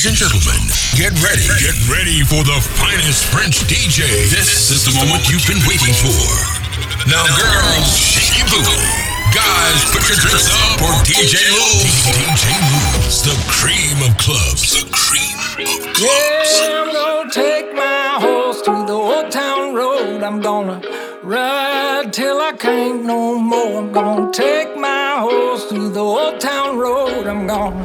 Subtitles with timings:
[0.00, 0.64] Ladies and gentlemen,
[0.96, 1.44] get ready.
[1.60, 4.08] Get ready for the finest French DJ.
[4.32, 6.24] This is the moment you've been waiting for.
[7.04, 8.80] Now, girls, shake your booty.
[9.36, 11.84] Guys, put your drinks up for DJ Lou.
[12.16, 14.72] DJ Lou's the cream of clubs.
[14.72, 15.36] The cream
[15.68, 16.48] of clubs.
[16.48, 20.22] Yeah, I'm gonna take my horse to the old town road.
[20.22, 20.80] I'm gonna
[21.22, 23.82] ride till I can't no more.
[23.82, 27.26] I'm gonna take my horse to the old town road.
[27.26, 27.84] I'm gonna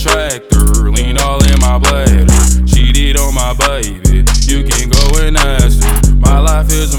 [0.00, 2.26] Tractor, lean all in my bladder.
[2.64, 6.16] Cheated on my baby, you can go and ask her.
[6.16, 6.98] My life is a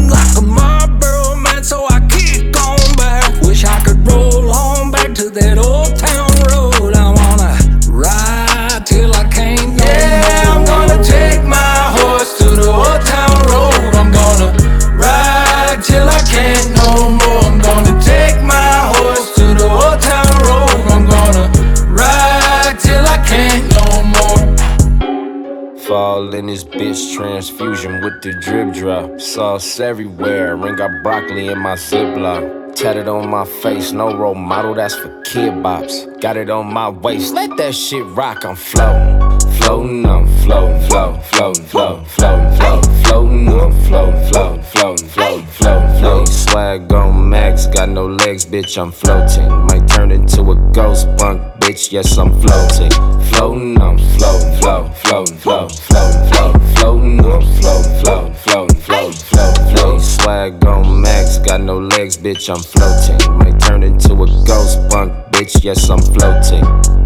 [28.21, 29.19] the drip drop.
[29.19, 32.75] Sauce everywhere, ring got broccoli in my ziploc.
[32.75, 36.21] Tatted on my face, no role model, that's for kid bops.
[36.21, 39.50] Got it on my waist, let that shit rock, I'm floating.
[39.61, 45.99] Floating, I'm floating, floating, floating, floating, floating, floating, floating, I'm floating, floating, floating, floating, floating,
[45.99, 46.25] floating.
[46.25, 49.49] Swag on max, got no legs, bitch, I'm floating.
[49.67, 52.91] Might turn into a ghost punk, bitch, yes, I'm floating.
[53.31, 59.75] Floating, I'm floating, floating, floating, floating, floating, floating, floating, I'm floating, floating, floating, floating, floating,
[59.75, 59.99] floating.
[59.99, 63.37] Swag on max, got no legs, bitch, I'm floating.
[63.37, 67.00] Might turn into a ghost punk, bitch, yes, I'm floating.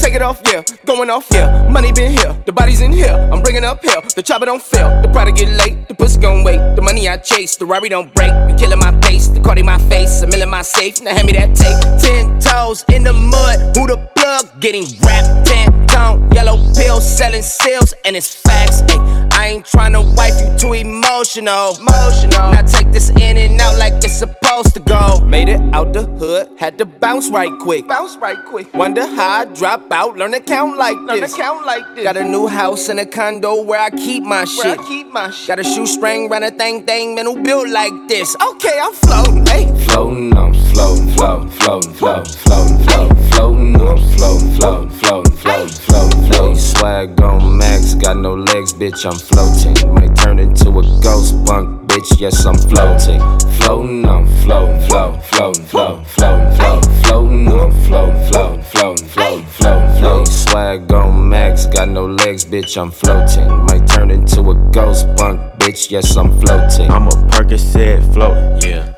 [0.00, 0.62] Take it off, yeah.
[0.86, 1.68] Going off, yeah.
[1.68, 3.14] Money been here, the body's in here.
[3.32, 4.02] I'm bringing up hell.
[4.16, 5.02] The chopper don't fail.
[5.02, 6.58] The product get late, the pussy gon' wait.
[6.74, 8.32] The money I chase, the Rari don't break.
[8.48, 11.02] Be killing my pace, the Cardi my face, mill in my safe.
[11.02, 11.80] Now hand me that tape.
[12.00, 14.60] Ten toes in the mud, who the plug?
[14.60, 15.46] Getting wrapped.
[15.46, 18.82] Ten tone, yellow pills, selling seals, and it's facts.
[18.82, 21.76] Ay, I ain't tryna wipe you too emotional.
[21.78, 22.52] Emotional.
[22.52, 25.20] Now take this in and out like it's supposed to go.
[25.24, 27.86] Made it out the hood, had to bounce right quick.
[27.88, 28.72] Bounce right quick.
[28.74, 31.32] Wonder how I drop out, learn to count like learn this.
[31.34, 32.04] To count like this.
[32.04, 34.78] Got a new house and a condo where I keep my shit.
[34.78, 35.48] I keep my shit.
[35.48, 38.36] Got a shoestring, run a thing thing, man who built like this.
[38.36, 39.66] Okay, I'm floating, hey.
[39.86, 46.30] Floating, I'm floating, floating, floating, floating, floating, floating, floating, I'm floating, floating, floating, floating, floating,
[46.30, 46.56] floating.
[46.56, 49.94] Swag on max, got no legs, bitch, I'm floating.
[49.94, 53.20] Might turn into a ghost punk, bitch, yes, I'm floating.
[53.58, 59.98] Floating, I'm floating, floating, floating, floating, floating, floating, floating, I'm floating, floating, floating, floating, floating,
[59.98, 60.26] floating.
[60.26, 63.48] Swag on max, got no legs, bitch, I'm floating.
[63.66, 66.90] Might turn into a ghost punk, bitch, yes, I'm floating.
[66.90, 68.94] I'm a Percocet float, yeah.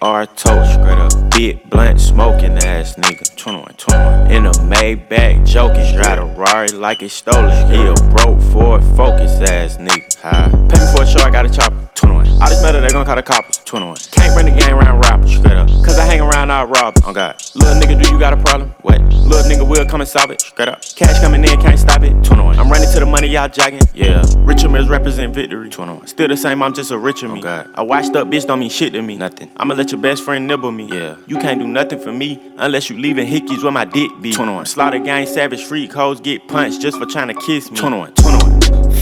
[0.00, 1.30] AR toast, straight up.
[1.30, 3.36] Big blunt smoking ass nigga.
[3.36, 4.30] 21, 21.
[4.30, 7.50] In a Maybach joking, drive a Rari like it's stolen.
[7.70, 10.15] He a broke Ford Focus ass nigga.
[10.26, 10.50] High.
[10.50, 11.88] Pay me for a show, I got a chopper.
[11.94, 12.26] 21.
[12.42, 13.58] All this metal, they gon' call the coppers.
[13.58, 13.96] 21.
[14.10, 15.68] Can't bring the gang around rappers, straight up.
[15.68, 17.02] Cause I hang around all robbers.
[17.06, 17.40] Oh God.
[17.54, 18.74] Little nigga, do you got a problem?
[18.82, 19.00] What?
[19.00, 20.82] Little nigga will come and solve it, straight up.
[20.96, 22.24] Cash coming in, can't stop it.
[22.24, 22.58] 21.
[22.58, 23.82] I'm running to the money, y'all jogging.
[23.94, 24.24] Yeah.
[24.38, 25.70] Richer mills represent victory.
[25.70, 26.08] 21.
[26.08, 27.38] Still the same, I'm just a richer me.
[27.38, 27.70] Oh, God.
[27.74, 29.16] A washed up bitch don't mean shit to me.
[29.16, 29.52] Nothing.
[29.56, 30.86] I'ma let your best friend nibble me.
[30.86, 31.16] Yeah.
[31.28, 34.32] You can't do nothing for me unless you leaving hickeys where my dick be.
[34.32, 34.66] 21.
[34.66, 37.76] Slaughter gang, savage freak, hoes get punched just for trying to kiss me.
[37.76, 38.12] 21.
[38.14, 38.55] 21.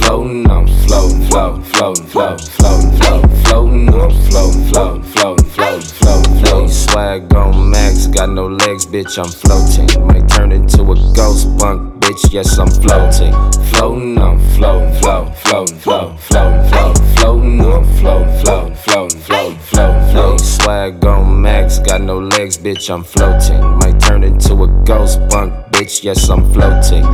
[0.05, 6.45] Floating, I'm floating, floating, floating, floating, floating, floating, floating, I'm floating, floating, floating, floating, floating,
[6.45, 6.69] floating.
[6.69, 10.06] Swag on max, got no legs, bitch, I'm floating.
[10.06, 13.33] Might turn into a ghost bunk, bitch, yes, I'm floating.
[13.73, 20.12] Floating, I'm floating, floating, floating, floating, floating, floating, floating, I'm floating, floating, floating, floating, floating,
[20.12, 20.39] floating.
[20.39, 23.61] Swag on max, got no legs, bitch, I'm floating.
[23.79, 27.05] Might turn into a ghost bunk, bitch, yes, I'm floating.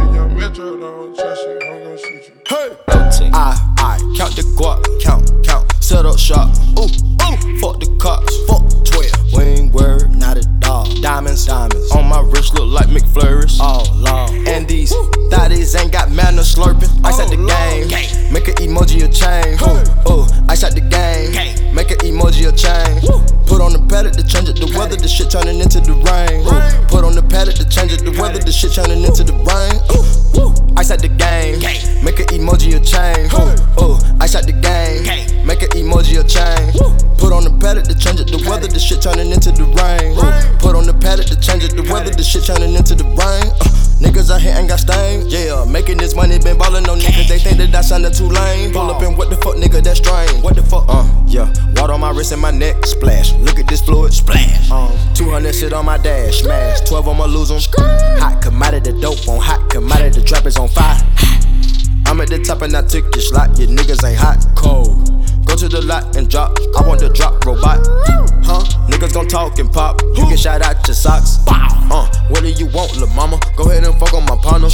[3.12, 6.48] I, I count the guap, count, count, set up shop.
[6.78, 9.09] Ooh, ooh, fuck the cops, fuck 12.
[9.32, 10.88] Wing word, not a dog.
[11.02, 11.90] Diamonds, diamonds.
[11.92, 13.60] On my wrist look like McFlurries.
[13.60, 14.46] All long.
[14.46, 14.92] And these
[15.30, 16.90] thotties ain't got manners slurping.
[17.04, 18.32] I at the game.
[18.32, 19.58] Make an emoji a chain.
[19.66, 21.34] Ooh, ooh, ice the game.
[21.74, 23.02] Make an emoji a chain.
[23.46, 24.56] Put on the pallet to change it.
[24.56, 26.46] The weather, the shit turning into the rain.
[26.46, 28.04] Ooh, put on the pallet to change it.
[28.04, 29.74] The weather, the shit turning into the rain.
[29.90, 30.06] Ooh,
[30.38, 31.58] ooh, ice the game.
[32.06, 33.26] Make an emoji a chain.
[33.34, 33.50] Ooh,
[33.82, 35.02] ooh, ice the game.
[35.44, 36.70] Make an emoji a chain.
[37.18, 38.32] Put on the pallet to change it.
[38.32, 40.16] The weather, the shit turning into the rain.
[40.58, 41.76] Put on the pallet to change it.
[41.76, 43.44] The weather, the shit turning into the rain.
[43.60, 43.68] Uh,
[44.00, 45.28] niggas out here ain't got stain.
[45.28, 47.28] Yeah, making this money, been ballin' on niggas.
[47.28, 48.72] They think that I sounded too lame.
[48.72, 50.42] Pull up and what the fuck, nigga, that's strange.
[50.42, 50.84] What the fuck?
[50.88, 51.52] Uh, yeah.
[51.76, 53.32] Water on my wrist and my neck, splash.
[53.34, 54.70] Look at this fluid, splash.
[54.70, 56.80] Um, 200 shit on my dash, smash.
[56.88, 57.60] 12 I'ma lose 'em.
[58.18, 61.00] Hot commodity, dope on hot commodity, the trap is on fire.
[62.06, 63.58] I'm at the top and I took your slot.
[63.58, 65.19] Your niggas ain't hot, cold.
[65.44, 66.56] Go to the lot and drop.
[66.76, 67.80] I want the drop robot.
[68.44, 68.64] Huh?
[68.88, 70.00] Niggas gon' talk and pop.
[70.14, 71.38] You get shot out your socks.
[71.48, 73.38] Uh, what do you want, lil' mama?
[73.56, 74.68] Go ahead and fuck on my partner.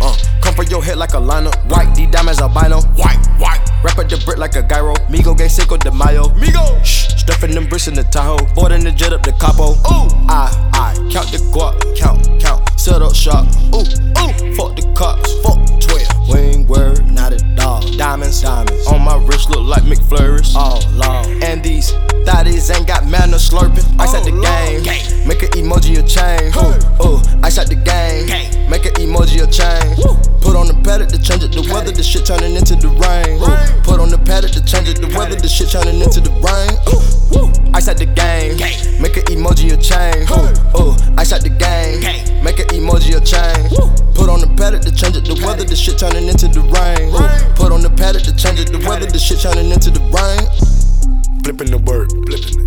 [0.00, 1.50] Uh, come for your head like a liner.
[1.68, 2.80] White, D diamonds albino.
[2.98, 3.62] White, white.
[3.84, 4.94] Wrap up the brick like a gyro.
[5.08, 6.24] Migo gay Cinco de Mayo.
[6.34, 6.84] Migo.
[6.84, 8.38] Shh, stuffing them bricks in the Tahoe.
[8.54, 9.70] Boarding the jet up the capo.
[9.70, 11.78] Ooh, I, I count the guap.
[11.96, 12.68] Count, count.
[12.78, 13.46] Set up shop.
[13.74, 14.54] Ooh, ooh.
[14.56, 14.82] Fuck the
[19.48, 20.54] Look like McFlurries.
[20.54, 21.42] All long.
[21.42, 21.92] And these
[22.28, 23.84] thotties ain't got manners slurping.
[23.98, 24.84] Ice at the game.
[25.26, 26.52] Make an emoji a chain.
[26.56, 27.20] Ooh, ooh.
[27.42, 28.28] Ice at the game.
[28.68, 29.96] Make an emoji a chain.
[30.40, 31.52] Put on the pallet to change it.
[31.52, 33.40] The weather, the shit turning into the rain.
[34.28, 34.36] Ooh.
[34.36, 35.00] Put on the pallet to change it.
[35.00, 36.72] The weather, the shit turning into the rain.
[36.88, 37.00] Ooh,
[37.38, 37.48] ooh.
[37.74, 38.56] Ice at the game.
[39.00, 40.28] Make an emoji a chain.
[40.28, 40.94] Ooh, ooh.
[41.16, 42.02] Ice at the game.
[42.44, 43.68] Make an emoji a chain.
[44.14, 45.24] Put on the pallet to change it.
[45.24, 47.08] The weather, the shit turning into the rain.
[47.08, 47.28] Ooh.
[47.56, 48.70] Put on the pallet to change it.
[48.70, 50.44] The weather, the shit turning into the rain.
[51.44, 52.12] Flipping the work.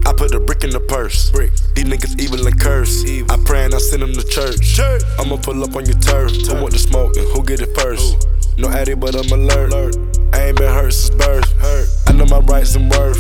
[0.08, 1.30] I put a brick in the purse.
[1.76, 3.06] These niggas evil and curse.
[3.06, 4.80] I pray and I send them to church.
[5.20, 6.32] I'ma pull up on your turf.
[6.34, 8.28] Who want the smoke and who get it first?
[8.58, 10.11] No addy, but I'm alert.
[10.34, 11.54] I ain't been hurt since birth.
[12.08, 13.20] I know my rights and worth.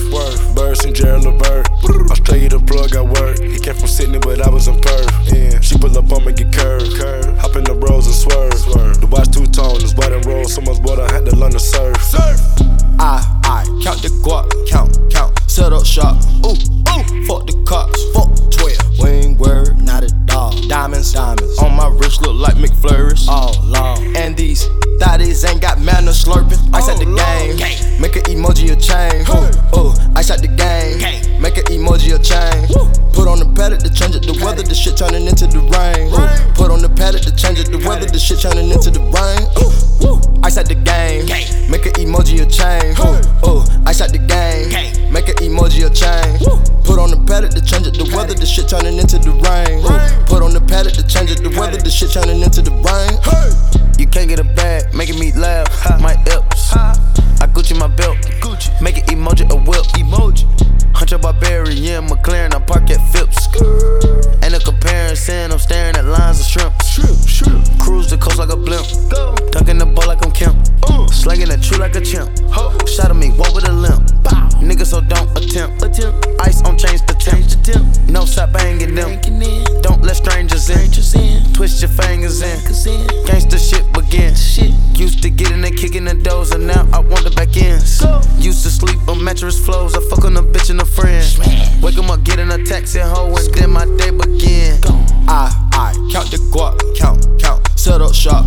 [0.56, 1.68] Birds and Gerald Levert.
[2.10, 3.40] I'll tell you the plug I work.
[3.40, 5.34] He came from Sydney, but I was in Perth.
[5.34, 5.60] Yeah.
[5.62, 6.98] She pull up on me, get curved.
[7.40, 9.00] Hop in the bros and swerve.
[9.00, 10.46] The watch two tone is white and roll.
[10.46, 12.02] So much water, I had to learn to surf.
[12.02, 12.40] surf.
[13.00, 16.18] I, I count the guap, count, count, set up shop.
[16.46, 19.00] Ooh, ooh, fuck the cops, fuck 12.
[19.00, 20.54] Wing word, not a dog.
[20.68, 21.58] Diamonds, diamonds.
[21.60, 23.28] On my wrist look like McFlurries.
[23.28, 24.16] All long.
[24.16, 24.68] And these
[25.00, 26.60] thotties ain't got manners slurping.
[26.74, 27.58] Ice at the game.
[28.02, 29.26] Make an emoji a chain.
[29.30, 31.00] Ooh, ooh, ice at the game.
[31.42, 32.68] Make an emoji a chain.
[33.14, 34.24] Put on the pallet to change it.
[34.24, 36.10] The weather, the shit turning into the rain.
[36.56, 37.72] Put on the pallet to change it.
[37.72, 39.44] The weather, the shit turning into the rain.
[39.60, 41.26] Ooh, ooh, ice at the game.
[41.70, 42.96] Make an emoji a chain.
[43.02, 44.72] Ooh, ooh, ice at the game.
[45.12, 46.81] Make an emoji a chain.
[46.84, 47.94] Put on the pallet to change it.
[47.96, 49.80] The weather, the shit turning into the rain.
[49.86, 51.44] Ooh, put on the pallet to change it.
[51.44, 53.16] The weather, the shit turning into the rain.
[53.98, 55.70] You can't get a bag, making me laugh.
[56.02, 56.74] My ips.
[56.74, 58.18] I Gucci my belt.
[58.42, 58.70] Gucci.
[58.82, 59.86] Make an emoji a whip.
[59.98, 60.46] Emoji.
[60.96, 63.48] Hunter Barbarian, McLaren, I park at Phipps.
[64.44, 66.78] Ain't a comparison, I'm staring at lines of shrimp.
[67.80, 68.86] Cruise the coast like a blimp.
[69.52, 70.56] Dunking the ball like I'm Kemp.
[70.84, 71.08] Uh.
[71.08, 72.30] Slanging the tree like a chimp.
[72.88, 74.06] Shot at me, walk with a limp.
[74.62, 75.82] Nigga, so don't attempt.
[76.42, 78.10] Ice on change the temp.
[78.10, 79.20] No stop banging them.
[79.82, 80.92] Don't let strangers in.
[81.54, 82.58] Twist your fingers in.
[83.26, 84.34] Gangsta shit begin.
[84.96, 88.02] Used to getting and kicking the doors, and now I want the back ends.
[88.38, 89.96] Used to sleep on mattress floors.
[89.96, 91.26] I fuck on a bitch and a friend.
[91.82, 94.80] Wake 'em up, get in a taxi, hoe, and then my day begin.
[95.28, 98.46] I, I count the guap, count, count, set up shop.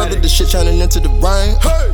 [0.00, 1.89] Weather, the shit turning into the rain.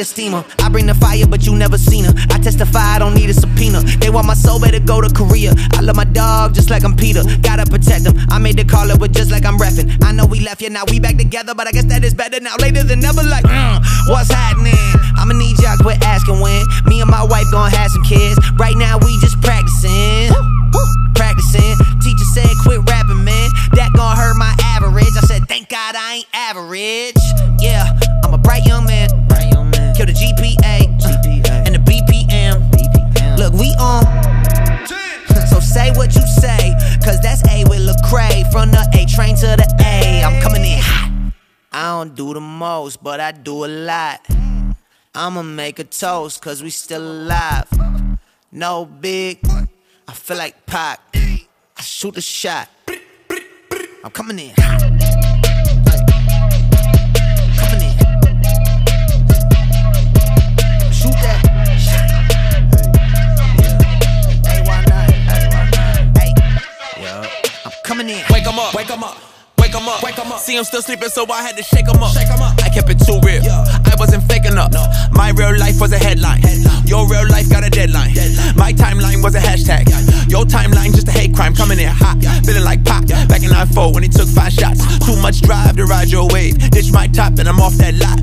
[0.00, 0.42] The steamer.
[0.58, 2.14] I bring the fire, but you never seen her.
[2.32, 3.84] I testify, I don't need a subpoena.
[4.00, 5.52] They want my soul, better go to Korea.
[5.76, 7.20] I love my dog just like I'm Peter.
[7.44, 8.16] Gotta protect him.
[8.32, 9.92] I made the call with just like I'm refing.
[10.02, 12.40] I know we left, yeah, now we back together, but I guess that is better
[12.40, 12.56] now.
[12.56, 13.76] Later than never, like, mm,
[14.08, 14.72] what's happening?
[15.20, 16.64] I'ma need y'all quit asking when.
[16.88, 18.40] Me and my wife gonna have some kids.
[18.56, 19.29] Right now, we just
[42.04, 44.26] don't do the most, but I do a lot.
[45.14, 47.68] I'ma make a toast, cause we still alive.
[48.50, 49.38] No big,
[50.08, 51.00] I feel like Pac.
[51.14, 52.68] I shoot a shot.
[54.02, 54.80] I'm coming in hot.
[67.82, 68.22] coming in.
[68.30, 69.29] Wake 'em up, wake 'em up.
[69.70, 70.40] Wake 'em up, wake 'em up.
[70.40, 72.12] See him still sleeping, so I had to shake 'em up.
[72.12, 72.58] Shake 'em up.
[72.60, 73.40] I kept it too real.
[73.40, 73.64] Yeah.
[73.86, 74.72] I wasn't fake enough.
[74.72, 74.84] No.
[75.12, 76.42] My real life was a headline.
[76.42, 76.88] headline.
[76.88, 78.12] Your real life got a deadline.
[78.12, 78.56] deadline.
[78.56, 79.88] My timeline was a hashtag.
[79.88, 80.24] Yeah.
[80.26, 82.16] Your timeline just a hate crime coming in hot.
[82.18, 82.40] Yeah.
[82.40, 83.04] Feeling like pop.
[83.06, 83.24] Yeah.
[83.26, 84.80] Back in 94 when he took five shots.
[85.06, 86.58] Too much drive to ride your wave.
[86.70, 88.18] Ditch my top and I'm off that lot.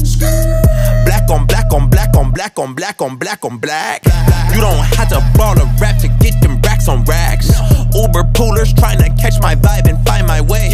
[1.06, 4.04] Black on black on black on black on black on black on black.
[4.04, 4.54] black.
[4.54, 7.50] You don't have to ball a rap to get them on racks.
[7.94, 10.72] Uber poolers trying to catch my vibe and find my way.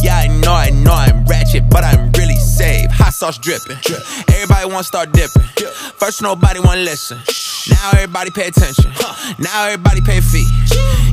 [0.00, 2.90] Yeah, I know, I know I'm ratchet, but I'm really safe.
[2.90, 3.76] Hot sauce dripping.
[4.28, 5.42] Everybody wanna start dipping.
[5.96, 7.18] First, nobody wanna listen.
[7.70, 8.90] Now everybody pay attention.
[9.38, 10.46] Now everybody pay a fee.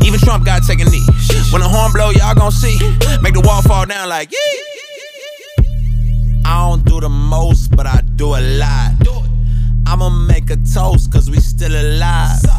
[0.05, 1.05] Even Trump gotta take a knee.
[1.51, 2.77] When the horn blow, y'all gon' see.
[3.22, 5.65] Make the wall fall down like yee.
[6.46, 8.93] I don't do the most, but I do a lot.
[9.86, 12.58] I'ma make a toast, cause we still alive.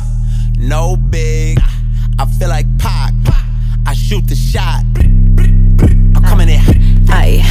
[0.61, 1.59] No big.
[2.19, 3.15] I feel like Pac.
[3.87, 4.85] I shoot the shot.
[4.95, 6.80] I'm coming in.
[7.13, 7.43] Aye,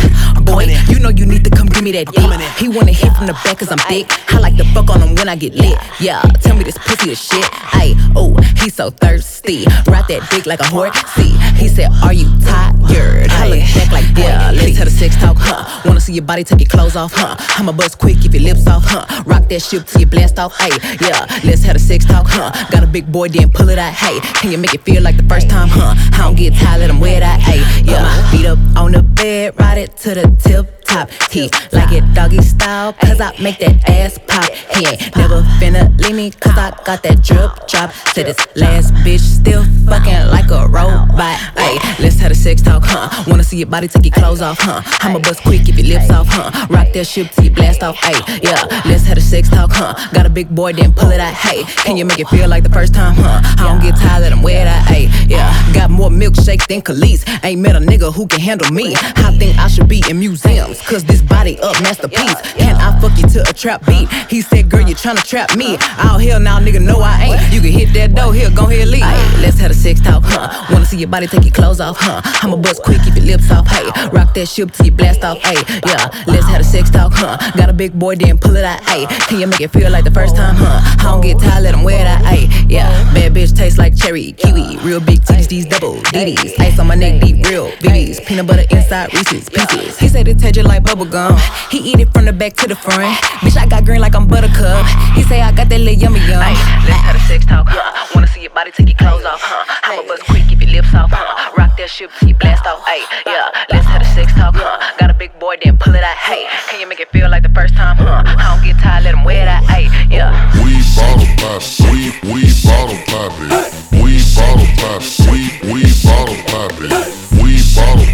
[0.44, 2.30] boy, you know you need to come give me that dick.
[2.58, 4.08] He wanna hit from the back cause I'm thick.
[4.34, 5.78] I like to fuck on him when I get lit.
[6.00, 7.46] Yeah, tell me this pussy is shit.
[7.74, 9.66] Aye, oh, he's so thirsty.
[9.88, 10.98] Ride that dick like a horse.
[11.16, 13.30] See, he said, Are you tired?
[13.32, 15.82] I look back like, yeah, let's have the sex talk, huh?
[15.86, 17.36] Wanna see your body take your clothes off, huh?
[17.58, 19.24] I'ma bust quick if your lips off, huh?
[19.26, 22.52] Rock that shit till you blast off, hey, yeah, let's have the sex talk, huh?
[22.70, 24.20] Got a big boy, then pull it out, hey.
[24.42, 25.94] Can you make it feel like the first time, huh?
[26.14, 28.32] I don't get tired, let him wear that, hey, yeah.
[28.32, 31.10] Beat up on the bed, ride it to the tip top.
[31.32, 34.50] He like it doggy style, cause I make that ass pop.
[34.76, 37.92] He ain't never finna leave me, cause I got that drip drop.
[38.14, 41.38] Said this last bitch still fucking like a robot.
[41.58, 43.24] Hey, let's have a sex talk, huh?
[43.28, 44.82] Wanna see your body take your clothes off, huh?
[45.02, 46.68] I'ma bust quick if your lips off, huh?
[46.70, 48.66] Rock that shit till you blast off, hey, yeah.
[48.86, 49.94] Let's have a sex talk, huh?
[50.14, 51.64] Got a big boy, then pull it out, hey.
[51.84, 53.42] Can you make it feel like the first time, huh?
[53.60, 55.54] I don't get tired, let him wear that, hey, yeah.
[55.74, 57.24] Got more milkshake than Khalees.
[57.44, 58.96] Ain't met a nigga who can handle me.
[58.96, 60.82] I think I should be in museums.
[60.82, 62.42] Cause this body up, masterpiece.
[62.54, 64.10] Can I fuck you to a trap beat?
[64.30, 65.78] He said, girl, you tryna trap me.
[65.98, 67.54] Out here now, nigga, no, I ain't.
[67.54, 69.02] You can hit that door, here, go ahead, leave.
[69.02, 70.68] Ay, let's have a sex talk, huh?
[70.72, 72.22] Wanna see your body take your clothes off, huh?
[72.44, 73.88] I'ma bust quick, keep your lips off, hey.
[74.12, 75.64] Rock that shit till you blast off, hey.
[75.88, 77.38] Yeah, let's have a sex talk, huh?
[77.56, 79.06] Got a big boy, then pull it out, hey.
[79.28, 80.82] Can you make it feel like the first time, huh?
[81.00, 82.50] I don't get tired, let him wear that, hey.
[82.68, 84.78] Yeah, bad bitch tastes like cherry, kiwi.
[84.84, 86.60] Real big titties, these double DDs.
[86.60, 88.26] Ice on my neck, deep, real BBs.
[88.26, 90.00] Peanut butter inside Reese's pieces.
[90.00, 91.38] He said it tastes like bubble gum.
[91.70, 93.16] He eat it from the back to the front.
[93.46, 94.86] Bitch, I got green like I'm buttercup.
[95.14, 96.42] He say I got that little yummy yum.
[96.42, 96.58] Ay,
[96.88, 98.08] let's have a sex talk, huh?
[98.16, 99.66] Wanna see your body take your clothes off, huh?
[99.84, 101.54] I'ma bust quick, keep your lips off, huh?
[101.58, 103.54] Rock that shit till you blast off, ay, yeah.
[103.70, 104.98] Let's have a sex talk, huh?
[104.98, 106.50] Got a big boy, then pull it out, hey.
[106.70, 108.24] Can you make it feel like the first time, huh?
[108.26, 110.34] I don't get tired, let him wear that, hey, yeah.
[110.66, 111.62] We bottle pop,
[111.94, 113.54] we, we bottle pop it.
[113.94, 117.20] We bottle pop, we, we bottle pop it.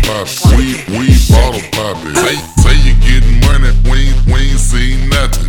[0.06, 2.16] We bottle pop, we, we bottle pop it.
[2.16, 5.45] Say, say you getting money, we we ain't seen nothing.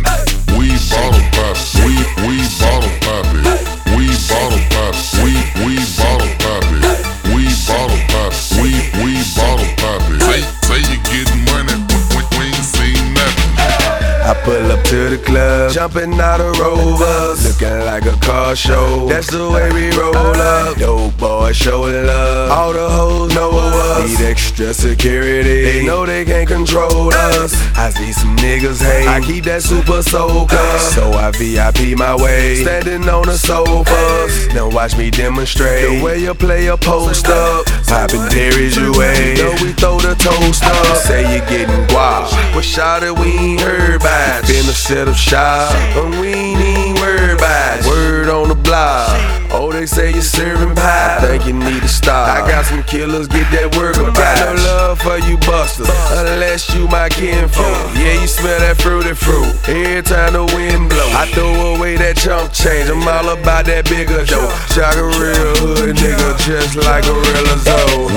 [14.47, 19.05] Pull up to the club, jumping out of rovers, looking like a car show.
[19.07, 20.77] That's the way we roll up.
[20.77, 22.51] Dope boy showing love.
[22.51, 24.07] All the hoes know us.
[24.07, 25.63] Need extra security.
[25.63, 27.53] They know they can't control us.
[27.75, 29.07] I see some niggas hate.
[29.07, 30.69] I keep that super soaker.
[30.95, 34.53] So I VIP my way, standing on the sofas.
[34.53, 37.65] Now watch me demonstrate the way you play a post up.
[37.87, 39.35] Popping Derry's you way.
[39.37, 40.97] Know we throw the toast up.
[40.97, 42.31] Say you getting guap.
[42.55, 44.36] What shot it we ain't heard by?
[44.45, 47.85] Finna set up shop, and we ain't worried about it.
[47.85, 49.09] Word on the block.
[49.51, 51.17] Oh, they say you're serving pie.
[51.21, 52.27] Think you need to stop.
[52.27, 56.73] I got some killers, get that work about Got no love for you busters, unless
[56.75, 57.95] you my kinfolk.
[57.95, 59.55] Yeah, you smell that fruity fruit.
[59.67, 62.89] Every time the wind blow, I throw away that chump change.
[62.89, 64.51] I'm all about that bigger dough.
[64.75, 67.37] Shot a real hood nigga, just like a real.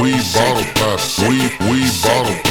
[0.02, 2.49] We bottle pop, we, we bottle pop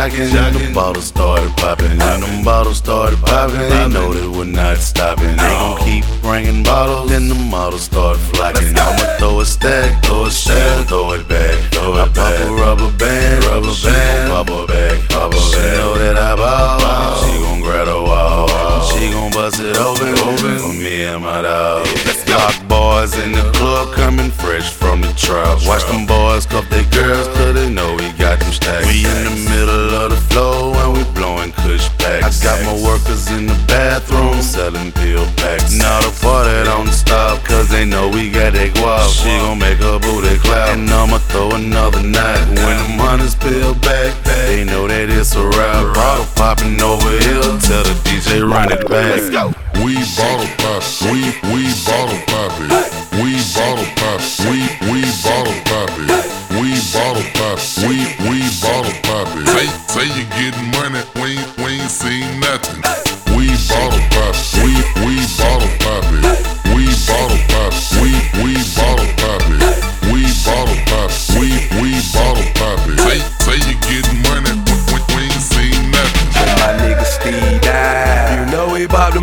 [0.00, 3.58] start jacking, and the bottles started popping, and them bottles started popping.
[3.58, 5.36] They know that we're not stopping.
[5.36, 5.84] They gon' oh.
[5.84, 8.76] keep bringing bottles, and the models start flocking.
[8.76, 12.40] I'ma throw a stack, throw a shell, throw it back, throw it back.
[12.40, 15.40] I pop a rubber band, rubber band, pop a back, pop a bag.
[15.40, 18.49] She know that I ball, she gon' grab the wall,
[19.00, 21.86] she gon' bust it open, open for me and my dog.
[22.28, 25.58] Lock boys in the club coming fresh from the trap.
[25.66, 28.86] Watch them boys cuff their girls cause they know we got them stacks.
[28.86, 30.79] We in the middle of the flow
[31.70, 32.42] and we packs.
[32.42, 35.72] I got my workers in the bathroom selling pill packs.
[35.76, 39.08] Now the party don't stop cause they know we got that guap.
[39.10, 42.46] She gon' make her booty clap and I'ma throw another night.
[42.48, 45.94] When the money's peeled back, they know that it's a rap.
[45.94, 49.20] Bottle popping over here, tell the DJ run it back.
[49.84, 52.89] We bottle pop, we, we bottle pop it.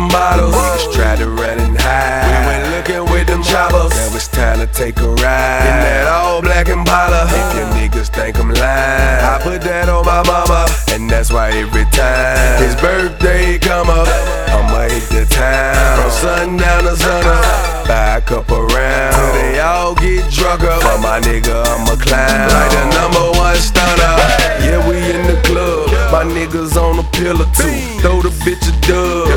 [0.08, 0.54] Them bottles.
[0.54, 2.24] Niggas tried to run and hide.
[2.26, 3.90] We went looking with them choppers.
[3.90, 5.66] Now it's time to take a ride.
[5.68, 7.24] In that all black Impala.
[7.28, 10.66] If your niggas think I'm lying, I put that on my mama.
[10.90, 14.08] And that's why every time his birthday come up,
[14.48, 16.00] I'ma hit the town.
[16.00, 17.86] From sundown to sunup.
[17.86, 19.16] Buy a couple rounds.
[19.16, 20.76] Till they all get drunker.
[20.80, 22.48] For my nigga, I'm a clown.
[22.52, 24.14] Like the number one stunner.
[24.60, 25.88] Yeah, we in the club.
[26.12, 27.72] My niggas on the pillar too.
[28.00, 29.27] Throw the bitch a dub.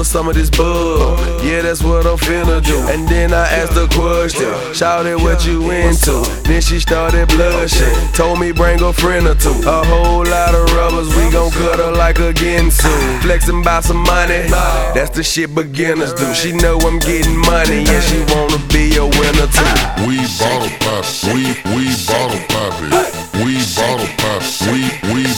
[0.00, 1.44] With some of this bug.
[1.44, 2.78] Yeah, that's what I'm finna do.
[2.88, 4.48] And then I asked the question.
[4.72, 6.24] shouted what you into.
[6.48, 7.92] Then she started blushing.
[8.14, 9.52] Told me bring a friend or two.
[9.68, 11.08] A whole lot of rubbers.
[11.16, 12.88] We gon' cut her like a Ginsu.
[13.20, 14.48] Flexing by some money.
[14.96, 16.32] That's the shit beginners do.
[16.32, 17.84] She know I'm getting money.
[17.84, 19.74] And she wanna be a winner too.
[20.08, 21.44] We bottle pop, we,
[21.76, 23.20] we bottle pop it.
[23.44, 24.40] We bottle pop,
[24.72, 24.80] we,
[25.12, 25.28] we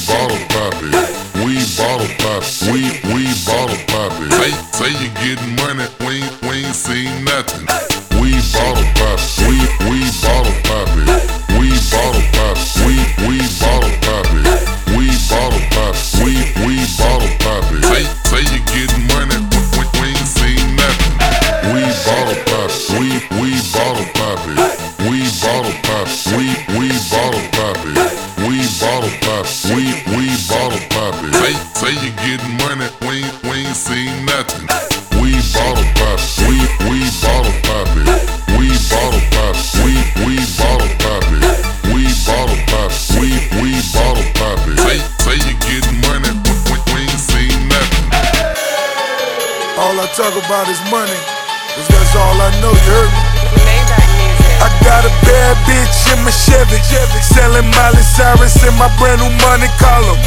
[56.48, 60.18] in Chevy, selling Miley Cyrus in my brand new money column.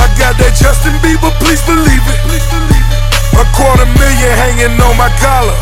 [0.00, 2.18] I got that Justin Bieber, please believe it.
[2.26, 3.02] Please believe it.
[3.38, 5.54] A quarter million hanging on my collar.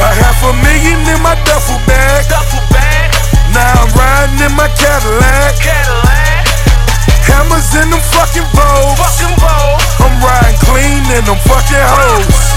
[0.00, 2.24] A half a million in my duffel bag.
[3.52, 5.58] Now I'm riding in my Cadillac.
[5.60, 6.46] Cadillac.
[7.28, 8.96] Hammers in them fucking bows.
[10.00, 12.47] I'm riding clean in them fucking hoes.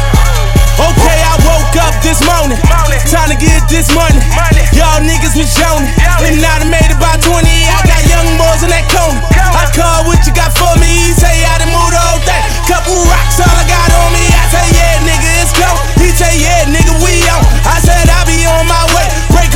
[0.81, 2.57] Okay, I woke up this morning.
[3.05, 4.17] Time to get this money.
[4.73, 5.89] Y'all niggas was joning.
[6.25, 7.45] And now I made about 20.
[7.45, 9.21] I got young boys in that corner.
[9.37, 10.89] I call what you got for me.
[10.89, 12.43] He say I done moved the whole thing.
[12.65, 14.25] Couple rocks, all I got on me.
[14.25, 15.69] I say, yeah, nigga, it's go.
[16.01, 17.41] He say, yeah, nigga, we on.
[17.67, 19.05] I said, I be on my way.
[19.29, 19.50] Break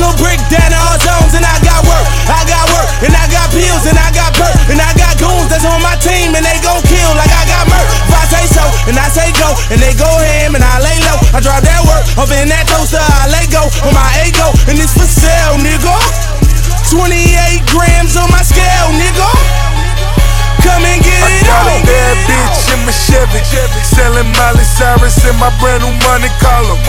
[24.16, 26.80] selling Miley Cyrus in my brand new money column.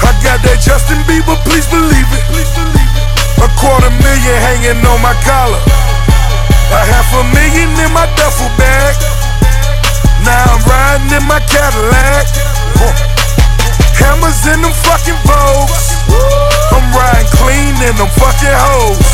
[0.00, 2.24] I got that Justin Bieber, please believe it.
[3.44, 5.60] A quarter million hanging on my collar.
[6.72, 8.96] A half a million in my duffel bag.
[10.24, 12.24] Now I'm riding in my Cadillac.
[14.00, 16.00] Hammers in them fucking Vogues.
[16.72, 19.12] I'm riding clean in them fucking hoes.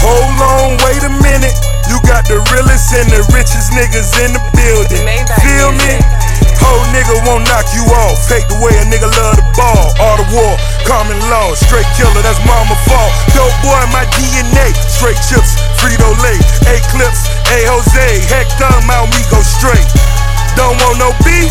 [0.00, 1.69] Hold on, wait a minute.
[1.90, 5.02] You got the realest and the richest niggas in the building.
[5.42, 5.98] Feel me?
[6.62, 8.14] Whole nigga won't knock you off.
[8.30, 9.90] Fake the way a nigga love the ball.
[9.98, 10.54] All the war,
[10.86, 11.50] common law.
[11.58, 13.10] Straight killer, that's mama fault.
[13.34, 14.70] Dope boy, my DNA.
[14.86, 16.38] Straight chips, Frito Lay.
[16.70, 18.22] A clips, A Jose.
[18.30, 19.82] Heck, thumb out, me go straight.
[20.54, 21.50] Don't want no beef?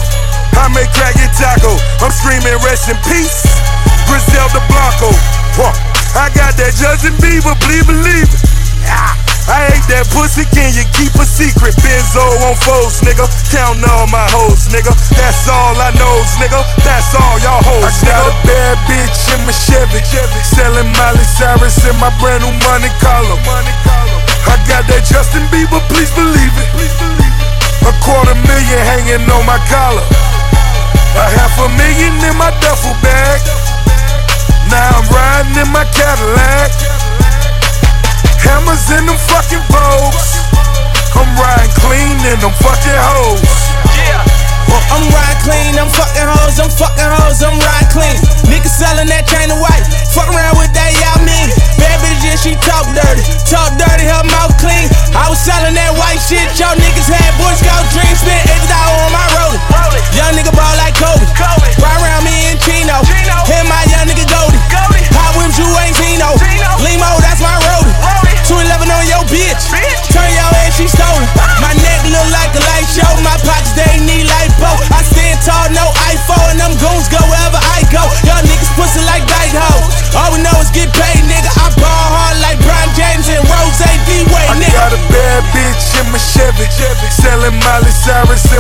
[0.56, 1.76] I may crack your taco.
[2.00, 3.44] I'm screaming rest in peace.
[4.08, 5.12] Griselda Blanco.
[5.60, 5.76] Huh.
[6.16, 8.49] I got that Justin Bieber, believe, believe it.
[9.50, 11.74] I hate that pussy, can you keep a secret?
[11.82, 13.26] Benzo on foes, nigga.
[13.50, 14.94] Counting all my hoes, nigga.
[15.18, 16.62] That's all I knows, nigga.
[16.86, 20.06] That's all y'all hoes, I got a bad bitch in my Chevy.
[20.46, 23.42] Selling Miley Cyrus in my brand new money column.
[24.46, 26.70] I got that Justin Bieber, please believe it.
[27.90, 30.06] A quarter million hanging on my collar.
[31.18, 33.42] A half a million in my duffel bag.
[34.70, 36.99] Now I'm riding in my Cadillac.
[38.50, 40.42] Hammers in them fucking Vogues.
[41.14, 43.46] I'm riding clean in them fucking hoes.
[44.90, 48.18] I'm riding clean, I'm fucking hoes, I'm fucking hoes, I'm riding clean.
[48.50, 51.54] Niggas selling that chain of white, fuck around with that, y'all mean.
[51.78, 54.90] Bad bitch, yeah, she talk dirty, talk dirty, her mouth clean.
[55.14, 59.14] I was selling that white shit, y'all niggas had Boy Scout dreams, spent $80 on
[59.14, 59.62] my rollie.
[60.18, 61.22] Young nigga ball like Kobe,
[61.78, 62.98] ride around me in Chino,
[63.46, 64.58] hit my young nigga Goldie.
[65.14, 66.34] Hot whips, you ain't Tino,
[66.82, 67.69] Limo, that's my roadie.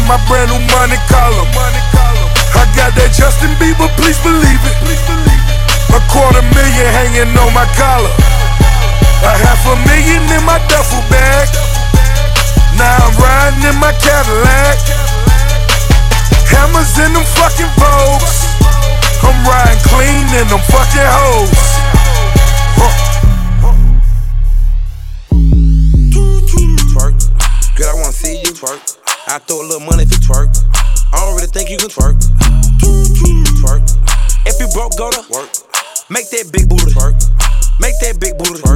[0.09, 1.45] My brand new money column.
[2.57, 4.77] I got that Justin Bieber, please believe it.
[5.93, 8.09] A quarter million hanging on my collar.
[9.21, 11.45] A half a million in my duffel bag.
[12.73, 14.81] Now I'm riding in my Cadillac.
[16.49, 18.49] Hammers in them fucking Vogues.
[19.21, 21.69] I'm riding clean in them fucking hoes.
[26.89, 27.13] Twerk.
[27.77, 28.97] Girl, I wanna see you twerk.
[29.29, 29.61] I throw
[36.11, 36.89] Make that big booty.
[37.79, 38.68] Make that big booty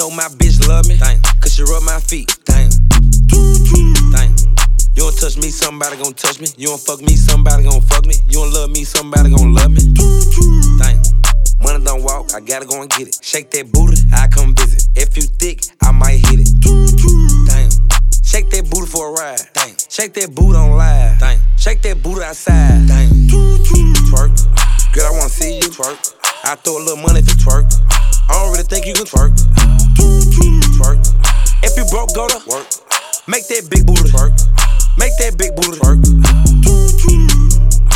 [0.00, 0.96] know my bitch love me.
[0.96, 1.20] Damn.
[1.44, 2.24] Cause she rub my feet.
[2.46, 2.70] Damn.
[3.28, 4.32] Damn.
[4.96, 6.48] You don't touch me, somebody gon' touch me.
[6.56, 8.14] You don't fuck me, somebody gon' fuck me.
[8.26, 9.82] You don't love me, somebody gon' love me.
[10.80, 10.96] Damn.
[11.60, 13.18] Money don't walk, I gotta go and get it.
[13.20, 14.88] Shake that booty, I come visit.
[14.96, 16.48] If you thick, I might hit it.
[17.44, 17.68] Damn.
[18.24, 19.40] Shake that booty for a ride.
[19.52, 19.76] Damn.
[19.90, 21.18] Shake that booty on live.
[21.18, 21.38] Damn.
[21.58, 22.86] Shake that booty outside.
[22.88, 23.28] Damn.
[24.08, 24.32] Twerk.
[24.94, 26.19] Girl, I wanna see you twerk.
[26.50, 27.72] I throw a little money for twerk.
[28.28, 29.30] I don't really think you can twerk.
[30.74, 30.98] Twerk.
[31.62, 32.66] If you broke, go to work.
[33.28, 34.34] Make that big booty twerk.
[34.98, 36.02] Make that big booty twerk.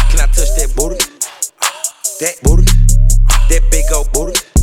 [0.08, 1.02] Can I touch that booty?
[2.20, 2.62] That booty.
[3.48, 4.53] That big old booty.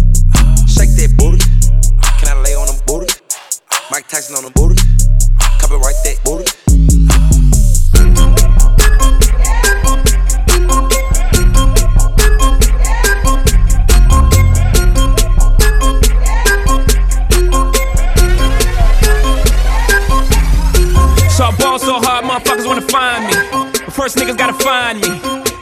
[24.15, 25.10] Niggas gotta find me.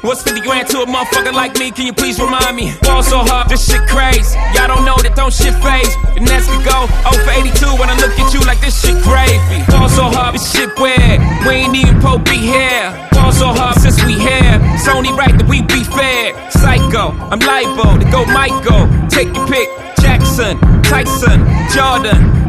[0.01, 1.71] What's 50 grand to a motherfucker like me?
[1.71, 2.73] Can you please remind me?
[2.81, 4.37] Ball so hard, this shit crazy.
[4.55, 5.91] Y'all don't know that don't shit phase.
[6.15, 8.95] The next could go 0 for 82 when I look at you like this shit
[9.03, 9.59] gravy.
[9.67, 11.19] Ball so hard, this shit weird.
[11.43, 12.95] We ain't even po be here.
[13.11, 14.55] Ball so hard since we here.
[14.73, 16.33] It's only right that we be fair.
[16.49, 18.87] Psycho, I'm libo to go Michael.
[19.11, 19.67] Take your pick.
[19.99, 21.43] Jackson, Tyson,
[21.75, 22.48] Jordan,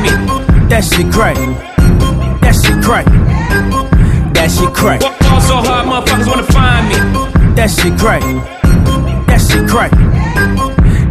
[0.69, 1.35] That shit crack.
[2.41, 3.05] That shit crack.
[4.33, 5.01] That shit crack.
[5.01, 7.55] Ball so hard, motherfuckers wanna find me.
[7.55, 8.21] That shit crack.
[9.27, 9.91] That shit crack.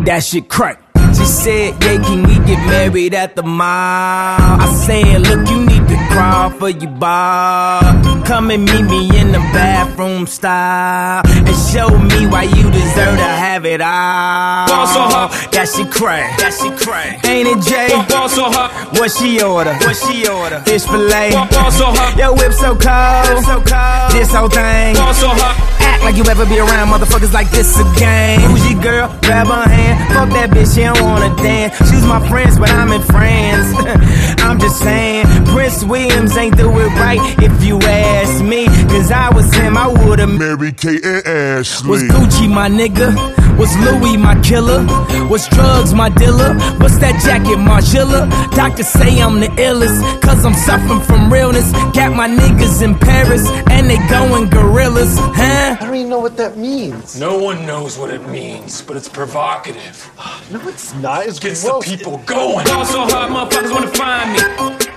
[0.05, 0.90] That shit crack.
[1.17, 3.67] She said, yeah, can we get married at the mall?
[3.67, 7.81] I said, look, you need to crawl for your bar.
[8.25, 11.23] Come and meet me in the bathroom style.
[11.27, 14.67] And show me why you deserve to have it all.
[14.69, 15.31] Ball so hard.
[15.53, 16.39] That shit crack.
[16.39, 17.25] That shit crack.
[17.27, 17.89] Ain't it, Jay?
[18.09, 18.71] Ball so hard.
[18.99, 19.75] What she order?
[19.75, 20.61] What she order?
[20.61, 21.33] Fish fillet.
[21.33, 22.19] Ball so hard.
[22.19, 23.45] Yo, whip so cold.
[23.45, 24.13] so cold.
[24.13, 24.95] This whole thing.
[24.95, 25.70] Ball so hard.
[26.01, 28.41] Act like you ever be around motherfuckers like this again.
[28.41, 30.15] Bougie girl, grab her hand.
[30.15, 31.77] Fuck that bitch, she don't wanna dance.
[31.91, 33.69] She's my friends, but I'm in France.
[34.41, 38.65] I'm just saying, Prince Williams ain't do it right if you ask me.
[38.89, 41.91] Cause I was him, I would've Mary Kate and Ashley.
[41.91, 43.50] was Gucci my nigga?
[43.59, 44.85] Was Louis my killer?
[45.29, 46.55] Was drugs my dealer?
[46.79, 48.29] What's that jacket, Margilla?
[48.57, 51.71] Doctors say I'm the illest, cause I'm suffering from realness.
[51.95, 55.77] Got my niggas in Paris, and they going gorillas, huh?
[55.81, 57.19] I don't even know what that means.
[57.21, 60.11] No one knows what it means, but it's provocative.
[60.51, 61.27] No, it's not.
[61.27, 61.85] It's Gets gross.
[61.89, 62.65] the people going.
[62.67, 64.33] Ball so hard, motherfuckers wanna find
[64.81, 64.90] me.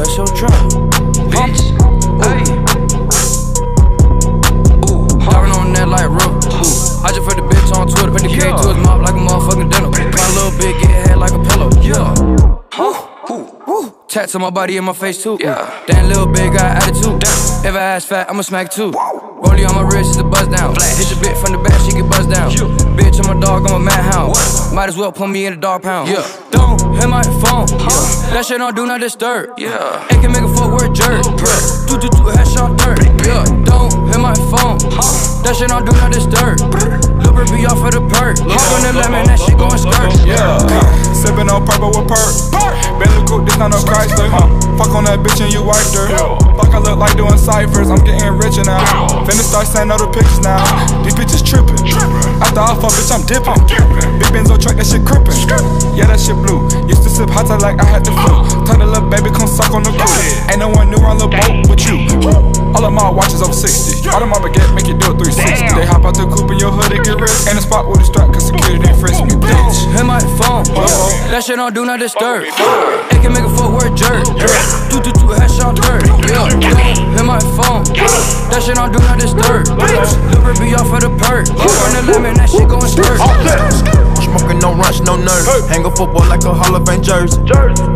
[0.00, 0.68] Bless your drum.
[1.28, 1.60] Bitch.
[2.24, 2.40] Hey.
[4.88, 5.06] Ooh.
[5.28, 6.40] Diving on that like rope.
[6.46, 7.04] Ooh.
[7.04, 8.10] I just put the bitch on Twitter.
[8.10, 9.90] Put the K to his mouth like a motherfucking dental.
[9.90, 11.70] My little bitch get head like a pillow.
[11.82, 12.14] Yeah.
[12.72, 13.08] Huh?
[13.66, 13.94] Woo.
[14.08, 15.36] Tats on my body and my face too.
[15.38, 15.84] Yeah.
[15.86, 17.20] Damn little bitch got attitude.
[17.20, 17.66] Damn.
[17.66, 18.92] If I ass fat, I'ma smack too.
[19.40, 20.74] Rollie on my wrist is a buzz down.
[20.74, 22.50] Hit the bit from the back, she get buzzed down.
[22.96, 24.36] Bitch, I'm a dog, I'm a madhound.
[24.74, 26.08] Might as well put me in a dog pound.
[26.08, 26.26] Yeah.
[26.50, 27.68] Don't hit my phone.
[27.68, 28.36] Yeah.
[28.36, 29.58] That shit don't do not disturb.
[29.58, 30.06] Yeah.
[30.10, 31.24] It can make a footwork jerk.
[31.88, 33.00] Do do do headshot dirt.
[33.26, 33.44] Yeah.
[33.64, 34.78] Don't hit my phone.
[34.92, 35.42] Huh.
[35.42, 36.60] That shit don't do not disturb.
[37.40, 38.36] Bit be off of the perk.
[38.44, 40.12] Hop on the lemon, that shit going skirt.
[40.28, 40.60] Yeah,
[41.16, 42.28] sippin' on purple with perk.
[43.00, 44.28] Bentley coupe, this not no Chrysler.
[44.76, 46.12] Fuck on that bitch and you wiped her.
[46.60, 47.88] Fuck, I look like doing ciphers.
[47.88, 48.84] I'm getting richer now.
[49.24, 50.60] Finna start sending other the pictures now.
[51.00, 51.80] These bitches tripping.
[52.44, 53.56] After I fuck, bitch, I'm dipping.
[54.30, 55.34] Big Benzo truck, that shit crippin'.
[55.98, 56.62] Yeah, that shit blue.
[56.86, 58.46] Used to sip hot like I had the flu.
[58.62, 60.06] Tell the little baby, come suck on the crew.
[60.46, 62.06] Ain't no one new on the boat with you.
[62.70, 64.06] All of my watches over 60.
[64.06, 65.74] All of my baguette make you do a 360.
[65.74, 67.34] They hop out the coupe in your hood, they get rich.
[67.50, 69.78] In the spot with a strap, cause security didn't me, bitch.
[69.98, 70.62] Hit my phone,
[71.34, 72.46] that shit don't do not disturb.
[72.46, 74.22] It can make a footwork jerk.
[74.94, 76.06] Do do do headshot dirt.
[76.30, 76.54] Yeah,
[77.18, 77.82] hit my phone,
[78.54, 79.66] that shit don't do not disturb.
[80.30, 81.50] Liver be off of the perk.
[81.50, 83.18] On the lemon, that shit going skirt.
[84.30, 85.46] Smoking no rush, no nerve.
[85.66, 87.42] Hang a football like a Hall of Fame jersey.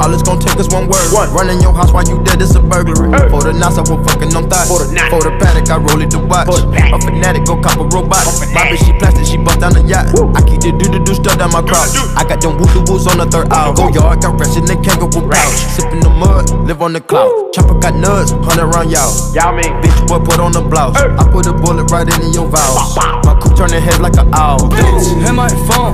[0.02, 1.06] All it's gonna take is one word.
[1.30, 3.14] Running your house while you dead is a burglary.
[3.30, 4.66] For the knots, I will fucking on thighs.
[4.66, 6.50] For the paddock, I roll it to watch.
[6.50, 8.26] A fanatic, go cop a robot.
[8.50, 10.10] My bitch, she plastic, she bust down the yacht.
[10.34, 11.94] I keep the do do do stuff down my crotch.
[12.18, 13.74] I got them woo woos on the third hour.
[13.74, 15.58] Go yard, got rest in the kangaroo pouch.
[15.78, 17.30] Sipping the mud, live on the cloud.
[17.54, 19.06] Chopper got nuts, hundred round y'all.
[19.34, 20.96] Y'all mean bitch boy put on the blouse.
[20.98, 22.96] I put a bullet right into your valves.
[22.98, 24.70] My coupe turning head like an owl.
[24.70, 25.92] Hit my phone,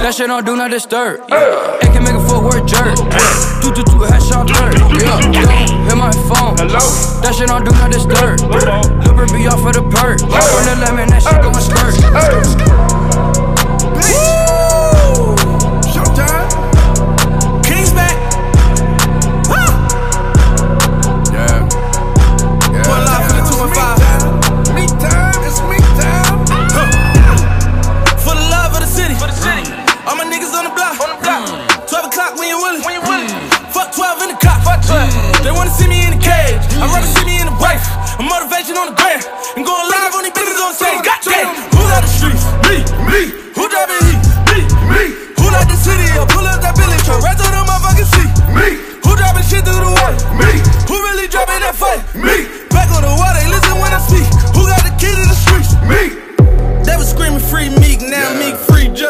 [0.00, 1.20] that shit don't do not disturb.
[1.28, 2.96] It can make a footwork jerk.
[3.60, 4.76] Do do do headshot dirt.
[5.02, 5.20] Yeah,
[5.86, 8.40] hit my phone, that shit don't do not disturb.
[9.04, 10.22] Liver be off of the perk.
[10.22, 13.35] On the lemon, that shit going skirt.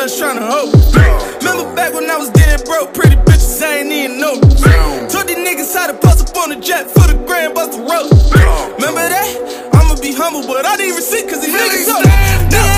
[0.09, 0.73] Just tryna hold.
[1.43, 4.35] Remember back when I was getting broke, pretty bitches I ain't even know.
[5.09, 7.79] Told these niggas how to post up on the jet for the grand bust the
[7.79, 8.11] road.
[8.79, 9.71] Remember that?
[9.75, 12.76] I'ma be humble, but I need receipt cause these niggas so.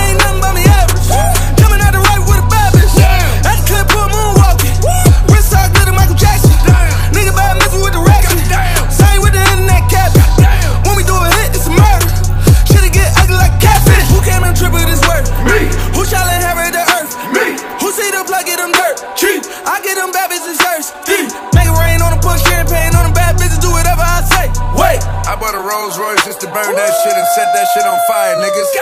[25.69, 28.73] Rolls Royce just to burn that shit and set that shit on fire, niggas.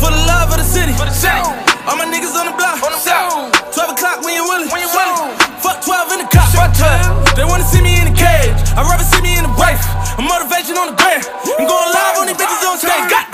[0.00, 0.96] For the love of the city.
[0.96, 1.36] For the city.
[1.84, 2.80] All my niggas on the block.
[2.80, 3.52] On the block.
[3.68, 4.72] 12 o'clock when you willing.
[4.72, 5.36] When you willing.
[5.60, 6.48] Fuck 12 in the cop.
[6.56, 7.36] Fuck 12.
[7.36, 8.56] They wanna see me in the cage.
[8.72, 9.84] I'd rather see me in the wife.
[10.16, 11.20] A motivation on the gram.
[11.28, 13.12] And going live on these bitches on stage.
[13.12, 13.29] Goddamn.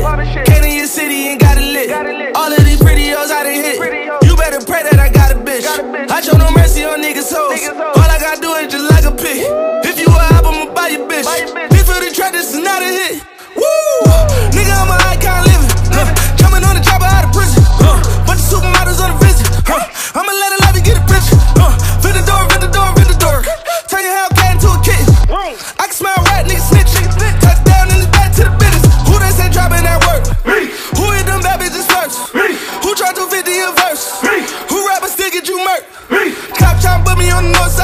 [0.00, 0.46] Shit?
[0.46, 2.34] Came to your city and got it lit.
[2.36, 3.78] All of these pretty hoes I done hit.
[4.24, 5.66] You better pray that I got a bitch.
[6.10, 7.53] I show no mercy on niggas' hoes.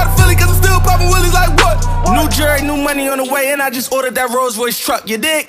[0.01, 1.77] On side of Philly cause I'm still popping willies like what?
[2.17, 5.09] New jury, new money on the way, and I just ordered that Rolls Royce truck.
[5.09, 5.47] You dig?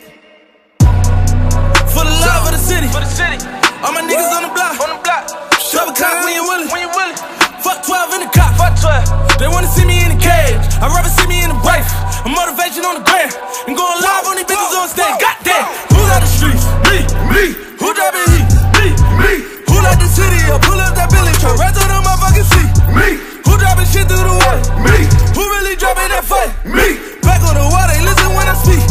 [1.92, 2.88] For the love of the city.
[2.88, 3.40] For the city.
[3.84, 4.76] All my niggas on the block.
[4.80, 5.28] On the block.
[5.72, 6.70] 12 o'clock when you willing.
[6.72, 7.18] When you willing.
[7.64, 8.56] Fuck 12 in the cop.
[8.60, 9.40] Fuck 12.
[9.40, 10.60] They wanna see me in the cage.
[10.80, 11.88] I'd rather see me in the wife.
[12.24, 13.32] A motivation on the gram.
[13.68, 15.16] And going live on these bitches on stage.
[15.20, 15.66] Goddamn.
[15.96, 16.64] Who got the streets?
[16.88, 16.98] Me.
[17.32, 17.44] Me.
[17.80, 18.48] Who driving heat?
[18.78, 18.86] Me.
[19.20, 19.32] Me.
[19.68, 20.40] Who like the city?
[20.52, 21.58] Or pull up that Billy truck.
[21.60, 22.72] Right to the motherfucking seat.
[22.96, 23.41] Me.
[23.62, 24.62] Dropping shit through the water?
[24.82, 25.06] Me.
[25.38, 26.50] Who really dropping that fight?
[26.66, 26.98] Me.
[27.22, 27.94] Back on the water.
[28.02, 28.91] Listen when I speak.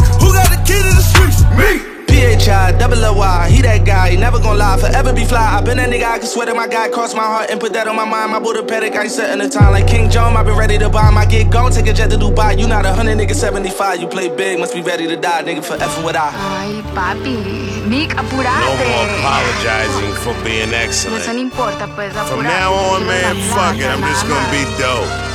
[2.41, 5.59] PHI, double O Y, he that guy, he never gonna lie, forever be fly.
[5.59, 7.73] I been that nigga, I can swear that my guy crossed my heart and put
[7.75, 8.33] that on my mind.
[8.33, 10.37] My Buddha pedic, I ain't setting the time like King John.
[10.37, 12.59] I been ready to buy my gig, gon' take a jet to Dubai.
[12.59, 14.01] You not a hundred nigga, 75.
[14.01, 16.31] You play big, must be ready to die, nigga, for effing with I.
[16.33, 17.71] Ay, papi.
[17.91, 21.27] Mick, No more apologizing for being excellent.
[21.27, 22.29] no importa, pues apurate.
[22.29, 23.85] From now on, man, fuck it.
[23.85, 25.30] I'm just gonna be dope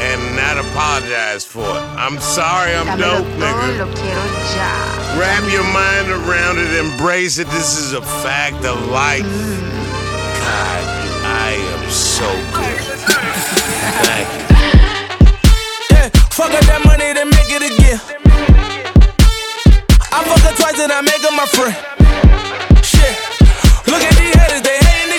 [0.00, 1.84] and not apologize for it.
[2.00, 3.84] I'm sorry I'm dope, nigga.
[5.16, 7.48] Grab your mind around it, embrace it.
[7.48, 9.22] This is a fact of life.
[9.22, 10.82] God,
[11.24, 12.80] I am so good.
[14.08, 14.44] Thank you.
[15.90, 18.00] Yeah, fuck up that money, then make it again.
[20.12, 21.76] I fuck her twice and I make her my friend.
[22.82, 23.14] Shit,
[23.86, 25.09] look at these haters, they hating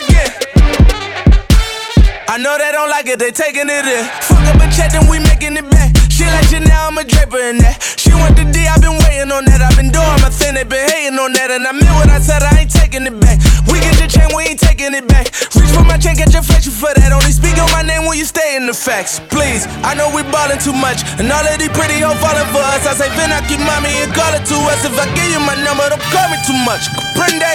[2.37, 4.07] know they don't like it, they taking it in.
[4.23, 5.91] Fuck up a check, then we making it back.
[6.07, 7.81] She like you now, I'm a draper in that.
[7.99, 9.59] She want the D, I've been waiting on that.
[9.59, 11.51] I've been doing my thing, they been hating on that.
[11.51, 13.41] And I meant what I said, I ain't taking it back.
[13.67, 15.27] We get your chain, we ain't taking it back.
[15.57, 17.11] Reach for my chain, get your you for that.
[17.11, 19.19] Only speak on my name when you stay in the facts.
[19.33, 21.03] Please, I know we ballin' too much.
[21.19, 22.85] And all of these pretty hoes falling for us.
[22.87, 24.85] I say, Vin, I keep mommy and call it to us.
[24.87, 26.85] If I give you my number, don't call me too much.
[26.95, 27.53] Comprende?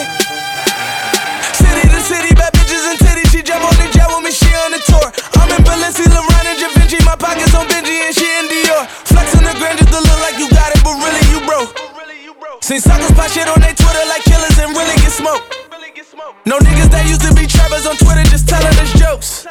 [1.54, 2.55] City to city, bad
[3.46, 5.06] jump on the jet with me, she on the tour.
[5.38, 6.98] I'm in Balenci, LeBron and Da Vinci.
[7.06, 8.82] My pockets on Benji and she in Dior.
[9.06, 11.70] Flexing the grand just to look like you got it, but really you broke.
[12.60, 15.46] Seen suckers pop shit on their Twitter like killers and really get smoked.
[16.42, 19.46] No niggas that used to be trappers on Twitter just telling us jokes.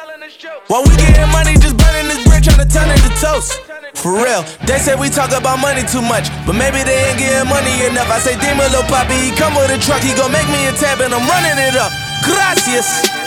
[0.68, 3.56] While we getting money, just burning this bread, trying to turn it to toast.
[3.96, 7.48] For real, they say we talk about money too much, but maybe they ain't getting
[7.48, 8.12] money enough.
[8.12, 10.72] I say, Demon, little poppy, he come with a truck, he gon' make me a
[10.76, 11.92] tab and I'm running it up.
[12.24, 13.25] Gracias.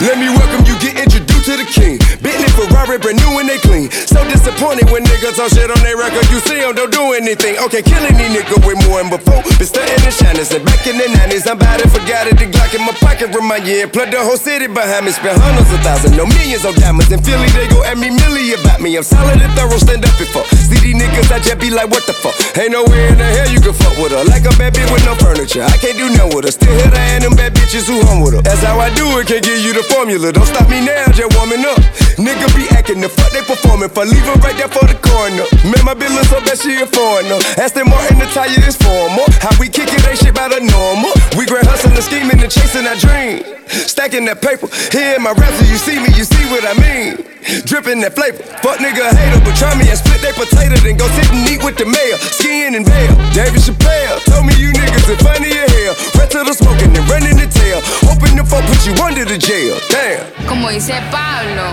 [0.00, 1.98] Let me welcome you, get introduced to the king.
[2.20, 3.90] Bentley, Ferrari, brand new and they clean.
[3.90, 6.26] So disappointed when niggas talk shit on their record.
[6.30, 7.56] You see them, don't do anything.
[7.66, 9.40] Okay, killing these niggas way more than before.
[9.56, 11.46] Been stunting and shining since back in the 90s.
[11.48, 12.36] I'm about to forget it.
[12.38, 13.86] The Glock in my pocket remind you.
[13.86, 15.12] And plug the whole city behind me.
[15.12, 17.10] Spend hundreds of thousands, no millions of diamonds.
[17.10, 18.94] In Philly, they go at me milli about me.
[18.96, 20.44] I'm solid and thorough, stand up before.
[20.68, 22.34] See these niggas, I just be like, what the fuck?
[22.58, 24.22] Ain't nowhere in the hell you can fuck with her.
[24.26, 25.62] Like a bad bitch with no furniture.
[25.62, 26.54] I can't do nothing with her.
[26.54, 28.42] Still hit her and them bad bitches who hung with her.
[28.42, 30.32] That's how I do it, can't give you the formula.
[30.32, 31.78] Don't stop me now, just warming up.
[32.16, 34.04] Nigga be acting the fuck they performing for.
[34.04, 35.44] Leave right there for the corner.
[35.64, 37.38] Man, my look so bad she a foreigner.
[37.58, 39.26] Aston Martin, the tire is formal.
[39.42, 41.12] How we kick it, ain't shit about a normal.
[41.36, 43.57] We grand hustling, scheming, and chasing our dream.
[43.68, 44.68] Stacking that paper.
[44.90, 47.24] Here in my raps, you see me, you see what I mean.
[47.64, 48.42] Dripping that flavor.
[48.60, 51.62] Fuck nigga hater, but try me and split that potato, then go sit and eat
[51.64, 52.18] with the mayor.
[52.18, 53.14] Skiing and veil.
[53.32, 55.94] David Chappelle told me you niggas are funny as hell.
[56.18, 57.80] Red to the smoking and running the tail.
[58.04, 59.80] Hoping the fuck put you under the jail.
[59.88, 60.28] Damn.
[60.44, 61.72] Como dice Pablo,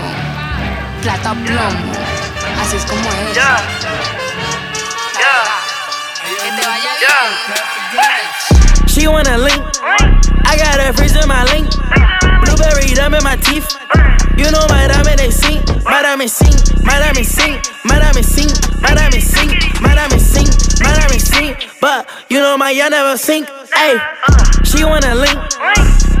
[1.02, 1.92] plata plomo.
[2.60, 3.36] Así es como es.
[6.26, 8.88] Que te vaya bien.
[8.88, 10.25] She wanna link.
[10.46, 11.66] I got a freeze in my link.
[12.46, 13.66] Blueberry dumb in my teeth.
[14.38, 15.60] You know my diamond they sing.
[15.84, 16.54] My diamond sing.
[16.84, 17.58] My diamond sing.
[17.84, 18.50] My diamond sing.
[18.80, 19.50] My diamond sing.
[19.82, 20.48] My diamond sing.
[20.80, 21.56] My diamond sing.
[21.80, 23.48] But you know my y'all never sink.
[23.74, 23.98] Hey,
[24.64, 25.38] she wanna link.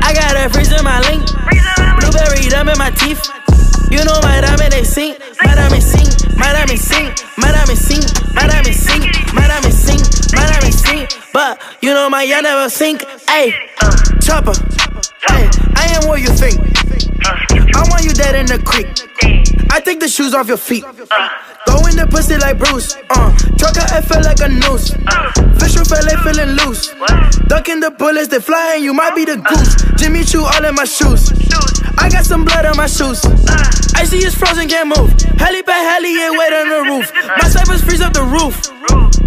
[0.02, 1.22] I got a freeze in my link.
[2.00, 3.22] Blueberry dumb in my teeth.
[3.90, 5.14] You know my diamond they sing.
[5.42, 6.06] My diamond sing.
[6.36, 7.08] My diamond sing.
[7.38, 8.02] My diamond sing.
[8.34, 9.02] My diamond sing.
[9.34, 10.00] My diamond sing.
[10.32, 11.06] My diamond sing.
[11.32, 13.04] But you know my y'all never sink.
[13.28, 13.54] Hey,
[14.20, 14.52] chopper.
[15.28, 16.58] Hey, I am what you think.
[17.76, 18.86] I want you dead in the creek.
[19.70, 20.82] I take the shoes off your feet.
[20.82, 22.96] Go in the pussy like Bruce.
[23.10, 24.94] Uh, trucker FL like a noose.
[25.60, 26.94] Fish fillet feeling loose.
[27.48, 28.82] Ducking the bullets, they flying.
[28.82, 29.76] You might be the goose.
[30.00, 31.30] Jimmy Choo all in my shoes.
[31.98, 33.24] I got some blood on my shoes.
[33.94, 35.10] I see it's frozen, can't move.
[35.40, 37.12] Helipad, heli, yeah, wait on the roof.
[37.40, 38.56] My snipers freeze up the roof.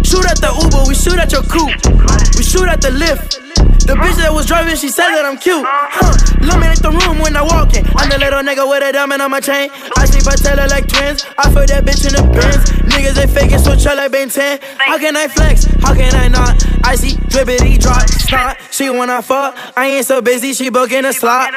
[0.04, 2.36] Shoot at the Uber, we shoot at your coupe.
[2.36, 3.49] We shoot at the lift.
[3.90, 5.66] The bitch that was driving, she said that I'm cute.
[5.66, 6.14] Huh.
[6.38, 7.82] Illuminate the room when I walk in.
[7.98, 9.66] I'm the little nigga with a diamond on my chain.
[9.98, 11.26] I sleep, I tell her like twins.
[11.34, 12.70] I feel that bitch in the pins.
[12.86, 14.62] Niggas they faking, switch her like Ben 10.
[14.78, 15.66] How can I flex?
[15.82, 16.54] How can I not?
[16.86, 18.62] I see drippity drop, snot.
[18.70, 19.58] She wanna fuck.
[19.74, 21.50] I ain't so busy, she booking a slot.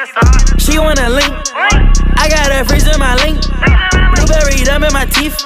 [0.58, 1.30] She wanna link.
[2.18, 3.38] I got a freeze in my link.
[4.18, 5.38] Blueberry dumb in my teeth.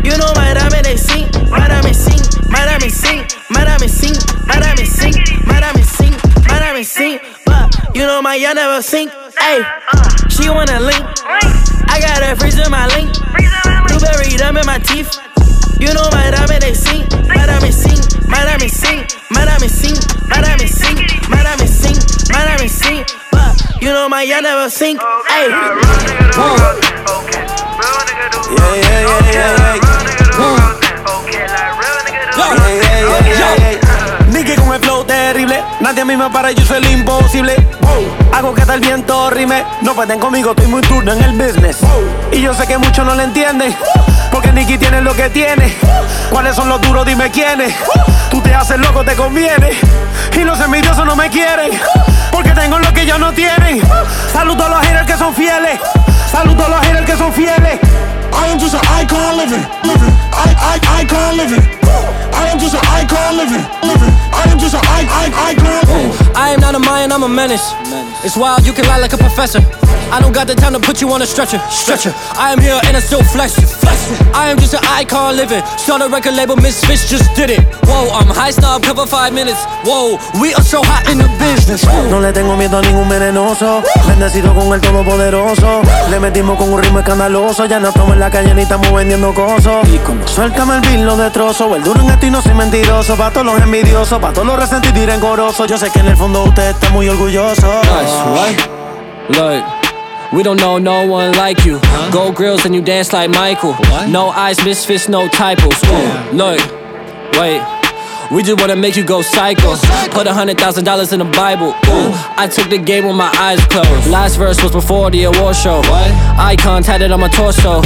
[0.00, 1.28] You know my diamond they sing.
[1.52, 2.24] My diamond sing.
[2.48, 3.20] My diamond sing.
[3.52, 4.16] My diamond sing.
[4.48, 5.12] My diamond sing.
[5.44, 6.21] My diamond sing.
[6.52, 7.18] My diamond sing.
[7.46, 9.10] But you know my y'all never sink.
[9.40, 9.64] Hey,
[10.28, 11.00] she wanna link.
[11.88, 13.08] I got a freeze in my link.
[13.88, 15.08] Blueberry dumb in my teeth.
[15.80, 17.08] You know my diamond they sing.
[17.24, 17.96] My diamond sing.
[18.28, 19.00] My diamond sing.
[19.32, 19.96] My diamond sing.
[20.28, 20.96] My diamond sing.
[21.32, 21.96] My diamond sing.
[22.28, 23.04] My diamond sing.
[23.32, 25.00] But you know my y'all never sink.
[25.00, 25.48] Hey.
[28.52, 29.92] Yeah, yeah, yeah, yeah, yeah.
[32.36, 34.28] Yeah, yeah, yeah, yeah, yeah.
[34.32, 37.54] Nicky con el flow terrible, nadie a mí me para, yo soy el imposible.
[38.32, 41.78] Hago que hasta el viento rime, no pueden conmigo, estoy muy turno en el business.
[42.32, 43.74] Y yo sé que muchos no lo entienden,
[44.30, 45.76] porque Nicky tiene lo que tiene.
[46.30, 47.06] ¿Cuáles son los duros?
[47.06, 47.74] Dime quiénes.
[48.30, 49.70] Tú te haces loco, te conviene.
[50.34, 51.70] Y los envidiosos no me quieren,
[52.30, 53.82] porque tengo lo que ellos no tienen.
[54.32, 55.78] Saludo a los haters que son fieles,
[56.30, 57.78] saludo a los haters que son fieles.
[58.32, 60.31] I am just an icon living, living.
[60.32, 61.62] I, I, icon living.
[62.32, 64.12] I am just an icon living, living.
[64.32, 66.36] I am just an I, I, icon.
[66.36, 67.72] I am not a Mayan, I'm a menace.
[68.24, 69.60] It's wild, you can lie like a professor.
[70.12, 72.12] I don't got the time to put you on a stretcher, stretcher.
[72.36, 74.12] I am here and I still flex, flex.
[74.34, 75.64] I am just an icon living.
[75.78, 77.64] Start a record label, Misfits just did it.
[77.88, 79.64] Whoa, I'm high snob, cover five minutes.
[79.88, 81.84] Whoa, we are so hot in the business.
[82.10, 83.82] No le tengo miedo a ningún venenoso.
[84.06, 85.80] Bendecido con el todopoderoso.
[86.10, 87.64] Le metimos con un ritmo escandaloso.
[87.64, 89.88] Ya no estamos en la calle ni estamos vendiendo cosas.
[90.26, 91.74] Suéltame el bill, lo destrozo.
[91.76, 93.16] El duro en esto y no soy mentiroso.
[93.16, 95.66] Pa' todos los envidiosos, pa' todos los resentidos y rencorosos.
[95.68, 97.66] Yo sé que en el fondo usted está muy orgulloso.
[97.82, 99.36] Nice, what?
[99.36, 99.64] Look.
[100.32, 101.78] We don't know no one like you.
[102.10, 103.76] Gold grills and you dance like Michael.
[104.08, 105.78] No eyes, misfits, no typos.
[106.32, 106.58] Look,
[107.38, 107.60] wait.
[108.32, 109.76] We just wanna make you go psycho.
[110.10, 111.68] Put a hundred thousand dollars in the Bible.
[111.68, 112.10] Ooh,
[112.40, 114.08] I took the game with my eyes closed.
[114.08, 115.80] Last verse was before the award show.
[115.80, 116.10] What?
[116.40, 117.82] Icon tatted on my torso.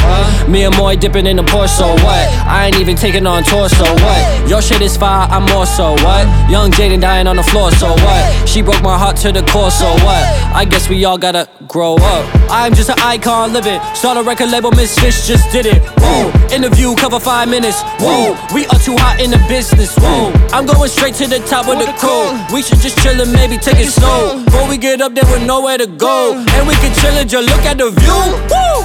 [0.46, 1.76] Me and Moy dipping in the Porsche.
[1.78, 2.24] So what?
[2.46, 3.68] I ain't even taking on tour.
[3.68, 4.48] So what?
[4.48, 6.24] Your shit is fire, I'm more so what?
[6.48, 7.72] Young Jaden dying on the floor.
[7.72, 8.48] So what?
[8.48, 9.72] She broke my heart to the core.
[9.72, 10.24] So what?
[10.54, 12.24] I guess we all gotta grow up.
[12.48, 13.80] I'm just an icon living.
[13.94, 15.82] Start a record label, Miss Fish just did it.
[15.98, 16.30] Whoa.
[16.54, 17.82] Interview cover five minutes.
[17.98, 18.38] Whoa.
[18.54, 19.92] We are too hot in the business.
[19.98, 20.35] Whoa.
[20.52, 22.32] I'm going straight to the top of the crew.
[22.54, 24.44] We should just chill and maybe take it slow.
[24.44, 26.34] Before we get up there with nowhere to go.
[26.34, 28.20] And we can chill and just look at the view.
[28.50, 28.76] Woo!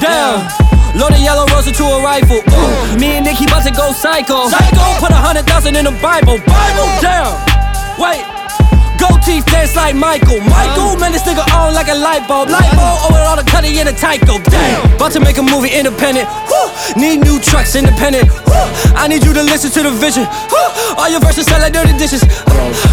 [0.00, 0.44] Damn.
[0.98, 2.40] Load a yellow rose into a rifle.
[2.40, 2.98] Ooh.
[2.98, 4.48] Me and Nicky about to go psycho.
[4.48, 4.84] Psycho.
[4.98, 6.38] Put a hundred thousand in the Bible.
[6.44, 6.88] Bible.
[7.00, 7.36] Damn.
[8.00, 8.35] Wait.
[9.06, 10.40] Gold teeth dance like Michael.
[10.50, 12.50] Michael, man, this nigga on like a light bulb.
[12.50, 14.42] Light bulb, oh, with all the cutty in a Tyco.
[14.42, 14.82] Damn.
[14.96, 16.26] About to make a movie independent.
[16.50, 16.66] Woo.
[16.98, 18.26] Need new trucks independent.
[18.50, 18.66] Woo.
[18.98, 20.26] I need you to listen to the vision.
[20.50, 20.66] Woo.
[20.98, 22.22] All your verses sound like dirty dishes.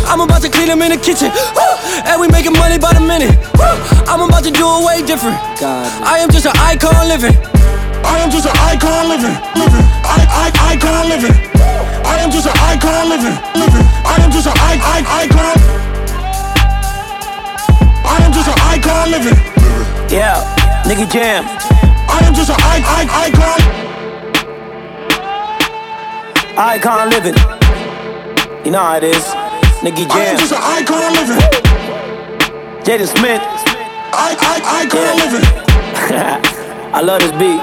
[0.05, 1.33] I'm about to clean them in the kitchen.
[1.57, 1.73] Woo.
[2.05, 3.33] And we making money by the minute.
[3.57, 3.73] Woo.
[4.05, 5.37] I'm about to do it way different.
[5.57, 5.89] God.
[6.05, 7.33] I am just an icon living.
[8.05, 9.85] I am just an icon living, living.
[10.05, 11.33] I, I, icon living.
[12.05, 13.85] I am just an icon living, living.
[14.05, 15.82] I am just an I, I, icon.
[18.05, 19.37] I am just an icon living.
[20.11, 20.43] Yeah,
[20.83, 21.45] nigga jam.
[22.09, 23.59] I am just an I, I, icon.
[26.57, 27.35] Icon living.
[28.65, 29.23] You know how it is.
[29.81, 30.11] Nigga jam.
[30.11, 31.41] I am just an icon living.
[32.83, 33.41] Jaden Smith.
[34.13, 35.45] I, I, icon living.
[36.93, 37.61] I love this beat.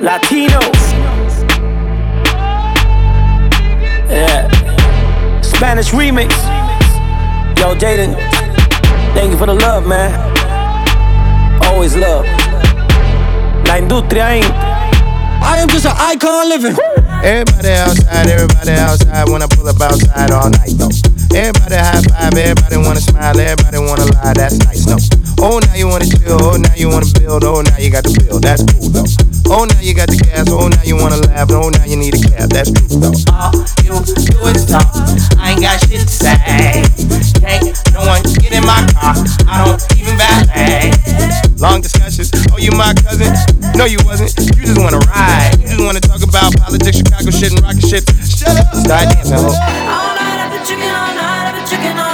[0.00, 0.82] Latinos.
[4.10, 4.48] Yeah.
[5.42, 6.32] Spanish remix.
[7.58, 8.33] Yo, Jaden.
[9.14, 10.10] Thank you for the love, man.
[11.64, 12.26] Always love.
[13.66, 14.50] La industria ain't.
[15.40, 16.76] I am just an icon living.
[17.22, 19.08] Everybody outside, everybody outside.
[19.12, 20.90] I pull up outside all night though.
[21.34, 24.34] Everybody high five, everybody wanna smile, everybody wanna lie.
[24.34, 24.98] That's nice though.
[25.38, 28.12] Oh now you wanna chill, oh now you wanna build, oh now you got to
[28.20, 28.42] build.
[28.42, 29.33] That's cool though.
[29.46, 32.14] Oh now you got the gas, oh now you wanna laugh, oh now you need
[32.16, 32.48] a cab.
[32.48, 33.12] That's true though.
[33.28, 33.52] All
[33.84, 34.88] you do is talk.
[35.36, 36.82] I ain't got shit to say.
[37.44, 39.12] Can't no one get in my car.
[39.44, 40.96] I don't even valet.
[41.60, 42.32] Long discussions.
[42.52, 43.36] Oh, you my cousin?
[43.76, 44.32] No, you wasn't.
[44.56, 45.60] You just wanna ride.
[45.60, 48.04] You just wanna talk about politics, Chicago shit, and rocket shit.
[48.24, 48.74] Shut up.
[48.74, 49.52] Start dancing, ho.
[49.52, 50.60] You
[51.68, 52.13] just wanna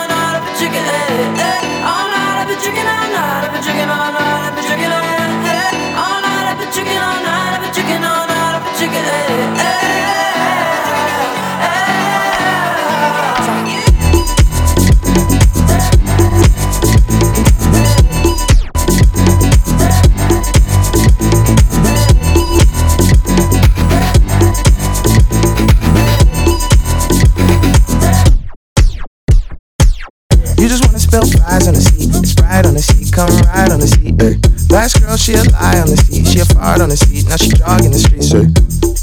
[31.10, 32.14] spill fries on the seat.
[32.22, 34.14] Sprite on the seat, come ride on the seat.
[34.22, 34.38] Ay.
[34.70, 36.22] Last girl, she a lie on the seat.
[36.30, 37.26] She a fart on the seat.
[37.26, 38.30] Now she jogging the streets.
[38.30, 38.46] Ay.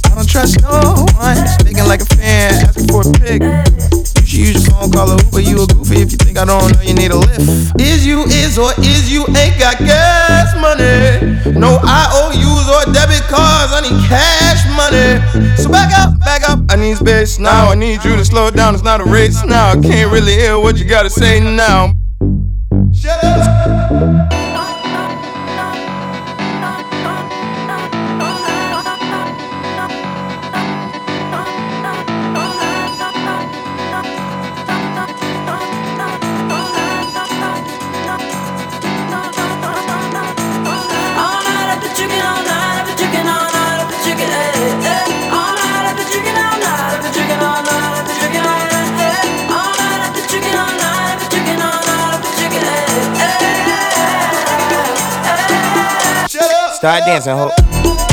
[0.08, 1.38] I don't trust no one.
[1.68, 3.44] Thinking like a fan, asking for a pic.
[3.44, 5.44] You should use your phone, call a Uber.
[5.44, 7.76] You a goofy if you think I don't know you need a lift.
[7.76, 11.60] Is you is or is you ain't got gas money?
[11.60, 13.76] No IOUs or debit cards.
[13.76, 14.47] I need cash.
[15.58, 16.60] So back up, back up.
[16.70, 17.70] I need space now.
[17.70, 18.74] I need you to slow down.
[18.74, 19.70] It's not a race now.
[19.70, 21.94] I can't really hear what you gotta say now.
[22.94, 23.67] Shut up.
[56.78, 58.07] Start dancing, ho.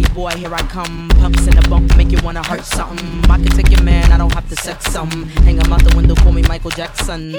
[0.00, 1.08] Boy, here I come.
[1.20, 3.30] Pumps in the bump, make you wanna hurt something.
[3.30, 5.10] I can take your man, I don't have to sex some.
[5.44, 7.34] Hang him out the window, call me Michael Jackson.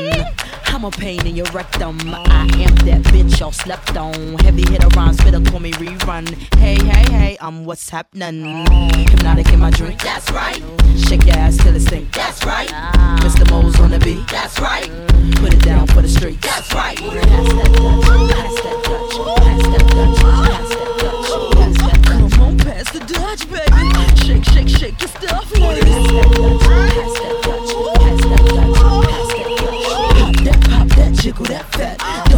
[0.67, 1.97] I'm a pain in your rectum.
[2.05, 4.13] I am that bitch y'all slept on.
[4.39, 6.27] Heavy hitter rhyme, spitter, call me rerun.
[6.57, 8.67] Hey, hey, hey, I'm what's happening.
[9.09, 10.61] Hypnotic in my drink, that's right.
[11.07, 12.69] Shake your ass till it stink, that's right.
[13.21, 13.49] Mr.
[13.49, 14.89] Mo's on the beat, that's right.
[15.37, 16.97] Put it down for the street, that's right.
[16.97, 20.72] Pass that Dutch, pass that Dutch, pass that Dutch, pass that Dutch,
[23.35, 24.23] pass Dutch, baby.
[24.25, 25.83] Shake, shake, shake your stuff, ladies.
[25.83, 26.69] Pass
[27.19, 28.79] that Dutch, pass that Dutch,
[29.09, 29.87] pass that Dutch.
[30.19, 32.32] Pop that, pop that, jiggle that fat.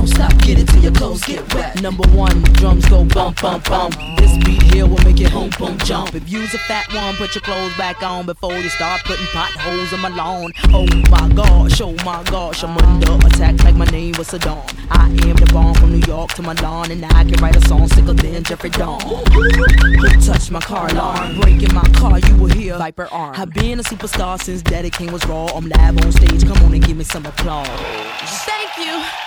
[0.46, 1.82] Get it till your clothes get wet.
[1.82, 3.96] Number one, drums go bump, bump, bump.
[4.18, 6.14] This beat here will make it boom, boom, jump.
[6.14, 9.92] If you's a fat one, put your clothes back on before you start putting potholes
[9.92, 10.52] in my lawn.
[10.72, 14.64] Oh my gosh, oh my gosh, I'm under attack like my name was Saddam.
[14.92, 17.88] I am the bomb from New York to Milan, and I can write a song
[17.88, 19.02] sicker than Jeffrey Dawn.
[19.02, 21.42] Who touched my car alarm?
[21.42, 23.34] Breaking my car, you will hear Viper arm.
[23.36, 25.48] I've been a superstar since Daddy Kane was raw.
[25.48, 27.68] I'm live on stage, come on and give me some applause.
[28.46, 29.25] Thank you.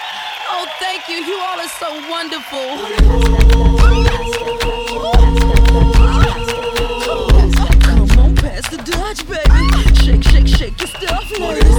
[1.06, 1.32] Thank you.
[1.32, 2.58] You all are so wonderful.
[7.82, 9.68] Come on, pass the Dutch, baby.
[10.02, 11.74] Shake, shake, shake your stuff, ladies.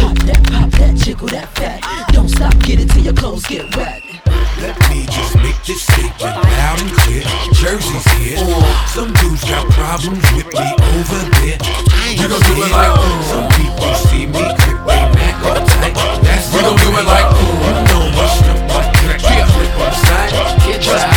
[0.00, 1.80] Pop that, pop that, jiggle that fat.
[2.12, 4.02] Don't stop, get it till your clothes get wet.
[4.60, 7.22] Let me just make this statement loud and clear.
[7.52, 8.38] Jersey's here.
[8.86, 11.58] Some dudes got problems with me over there.
[12.08, 13.22] We gon' do it like ooh.
[13.24, 14.75] Some people see me
[16.74, 17.30] do it like
[18.28, 19.22] stuff like crack.
[19.22, 20.66] Yeah, flip on the side.
[20.66, 21.15] Get your eyes.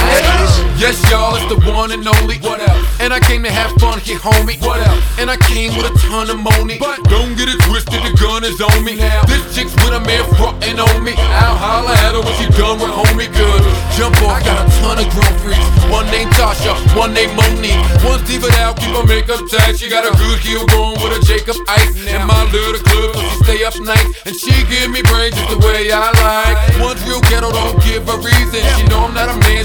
[0.89, 2.41] Yes, y'all, it's the one and only.
[2.41, 2.81] What else?
[2.97, 4.57] And I came to have fun here, homie.
[4.65, 5.05] What else?
[5.21, 6.81] And I came with a ton of money.
[6.81, 8.97] But don't get it twisted, the gun is on me.
[8.97, 11.13] Now, this chick's with a man frontin' on me.
[11.13, 13.61] I'll holla at her when she done with homie good.
[14.01, 15.69] Jump off, I got a ton of grown freaks.
[15.93, 17.77] One named Tasha, one named Monique.
[18.01, 19.77] One's diva out, keep her makeup tight.
[19.77, 22.01] She got a good heel going with a Jacob Ice.
[22.09, 24.25] In my little club, so she stay up nights.
[24.25, 26.57] And she give me brains just the way I like.
[26.81, 28.65] One's real ghetto, don't give a reason.
[28.73, 29.58] She know I'm not a man, she don't rip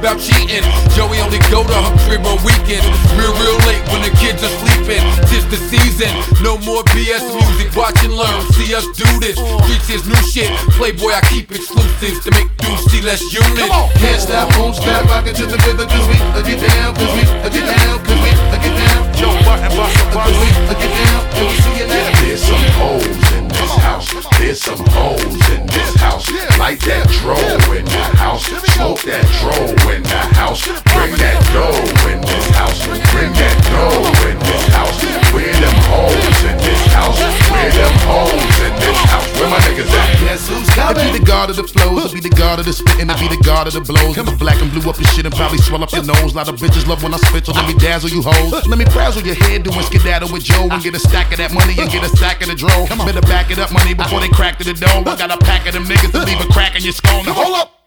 [0.00, 0.64] about cheating.
[0.96, 2.88] Joey only go to her crib on weekends.
[3.20, 5.04] Real, real late when the kids are sleeping.
[5.28, 6.08] Tis the season,
[6.40, 7.68] no more BS music.
[7.76, 9.36] Watch and learn, see us do this.
[9.68, 10.48] Reach his new shit.
[10.80, 13.68] Playboy, I keep exclusives to make dudes see less unit.
[14.00, 17.12] Can't stop, won't stop, rock it to the rhythm, cause we uh, get down, cause
[17.12, 18.30] we uh, get down, cause we
[18.64, 18.89] get down.
[22.30, 22.64] There's some
[23.36, 24.78] in this house, there's some
[25.50, 26.30] in this house.
[26.58, 27.10] Light that
[27.74, 27.84] in
[28.16, 29.26] house, smoke that
[29.90, 30.64] in the house.
[30.64, 35.02] Bring that dough in this house, bring that dough in this house.
[35.34, 36.29] Where them this
[37.00, 37.18] house?
[37.48, 39.28] Where them hoes in this house?
[39.40, 40.20] Where my niggas at?
[40.20, 42.72] Guess who's I be the god of the flows, I be the god of the
[42.72, 44.16] spitting, I be the god of the blows.
[44.18, 46.34] I'm black and blue up your shit and probably swell up your nose.
[46.34, 48.66] lot of bitches love when I spit, so let me dazzle you hoes.
[48.66, 51.52] Let me frazzle your head, doing skedaddle with Joe and get a stack of that
[51.52, 52.86] money and get a stack of the dro.
[53.04, 55.02] Better back it up, money, before they crack to the dough.
[55.06, 57.24] I got a pack of them niggas to leave a crack in your skull.
[57.24, 57.79] Now hold up.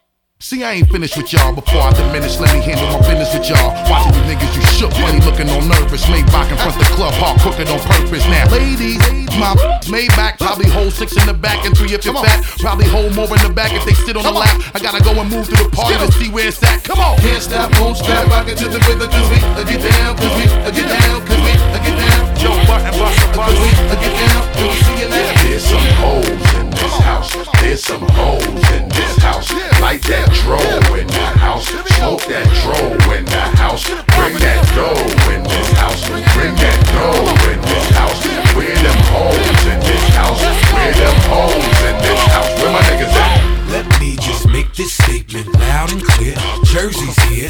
[0.44, 2.36] See, I ain't finished with y'all before I diminish.
[2.36, 3.72] Let me handle my business with y'all.
[3.88, 6.04] Watching you niggas, you shook, money looking all nervous.
[6.04, 8.20] Maybach in front the club, hard cooking on purpose.
[8.28, 9.00] Now, ladies,
[9.40, 9.56] my
[9.88, 12.44] Maybach probably hold six in the back and three if you're fat.
[12.60, 14.52] Probably hold more in the back if they sit on the lap.
[14.76, 16.84] I gotta go and move to the party to see where it's at.
[16.84, 17.16] Come on.
[17.24, 20.28] Can't stop, won't stop, rock it to the rhythm, cause we uh, get down, cause
[20.36, 22.20] we uh, get down, cause we uh, get down.
[22.36, 25.40] Joe Button, Button, Cause we uh, get down, we see it now.
[25.40, 26.28] There's some hoes
[26.60, 29.50] in this house, there's some hoes in this house.
[29.80, 30.58] Light that dro
[30.94, 31.66] in the house,
[31.96, 32.78] smoke that dro
[33.14, 33.84] in the house.
[34.16, 38.20] Bring that dough in this house, bring that dough in this house.
[38.54, 40.40] Where them hoes in this house?
[40.72, 42.50] Where them hoes in this house?
[42.60, 43.43] Where my niggas at?
[43.74, 46.36] Let me just make this statement loud and clear.
[46.62, 47.48] Jersey's here.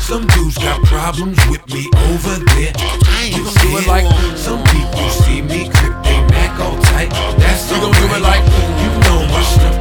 [0.00, 1.84] Some dudes got problems with me
[2.16, 2.72] over there.
[2.72, 4.08] Gon' do it like
[4.38, 7.10] some people see me grip they Mac all tight.
[7.36, 8.40] That's we gon' do it like
[8.80, 9.76] you know my stuff,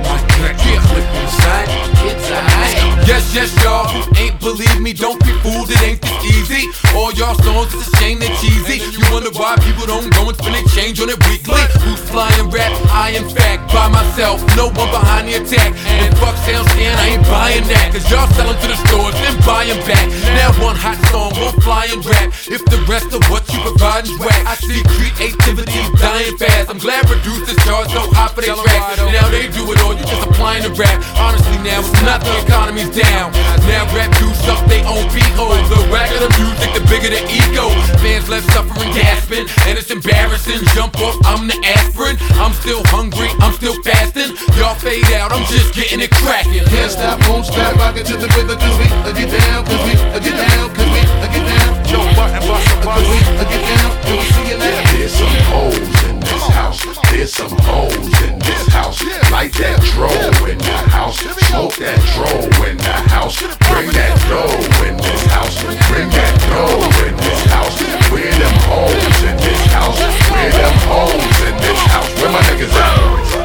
[3.06, 3.86] Yes, yes, y'all.
[4.18, 6.68] Ain't believe me, don't be fooled, it ain't this easy.
[6.98, 8.82] All y'all songs, it's a shame they're cheesy.
[8.82, 11.62] You wonder why people don't go and spend a change on it weekly.
[11.86, 12.72] Who's flying rap?
[12.90, 15.72] I, in fact, by myself, no one behind the attack.
[16.02, 17.94] And fuck SoundScan, I ain't buying that.
[17.94, 20.10] Cause y'all selling to the stores, then buying back.
[20.36, 22.34] Now one hot song will fly and rap.
[22.50, 26.70] If the rest of what you provide is whack, I see creativity dying fast.
[26.70, 28.98] I'm glad producers charge so high for their tracks.
[29.14, 30.98] Now they do it all, you just applying to rap.
[31.18, 33.32] Honestly, now it's not the economy's down.
[33.70, 35.46] Now rap dudes up they own BO.
[35.70, 37.70] The whacker the music, the bigger the ego.
[38.02, 40.62] Fans left suffering, gasping, and it's embarrassing.
[40.74, 42.18] Jump off, I'm the aspirin.
[42.42, 44.36] I'm still hungry, I'm still fasting.
[44.58, 46.66] Y'all fade out, I'm just getting it cracking.
[46.66, 49.82] Can't stop, won't stop, rockin' to the rhythm, cause me, I uh, get down, cause
[49.86, 51.72] we I get down, cause we I get down.
[51.86, 54.66] Joe Button, Button, Button, I get down, do we see it now?
[54.66, 56.05] Yeah, there's some hoes
[56.52, 56.86] house.
[57.12, 59.02] There's some hoes in this house.
[59.32, 60.10] Light that dro
[60.48, 61.20] in the house.
[61.50, 62.30] Smoke that dro
[62.70, 63.40] in the house.
[63.40, 65.64] Bring that dough in this house.
[65.90, 67.82] Bring that dough in this house.
[68.12, 70.00] Where them hoes in this house?
[70.32, 72.10] Where them hoes in this house?
[72.22, 73.45] Where my niggas at?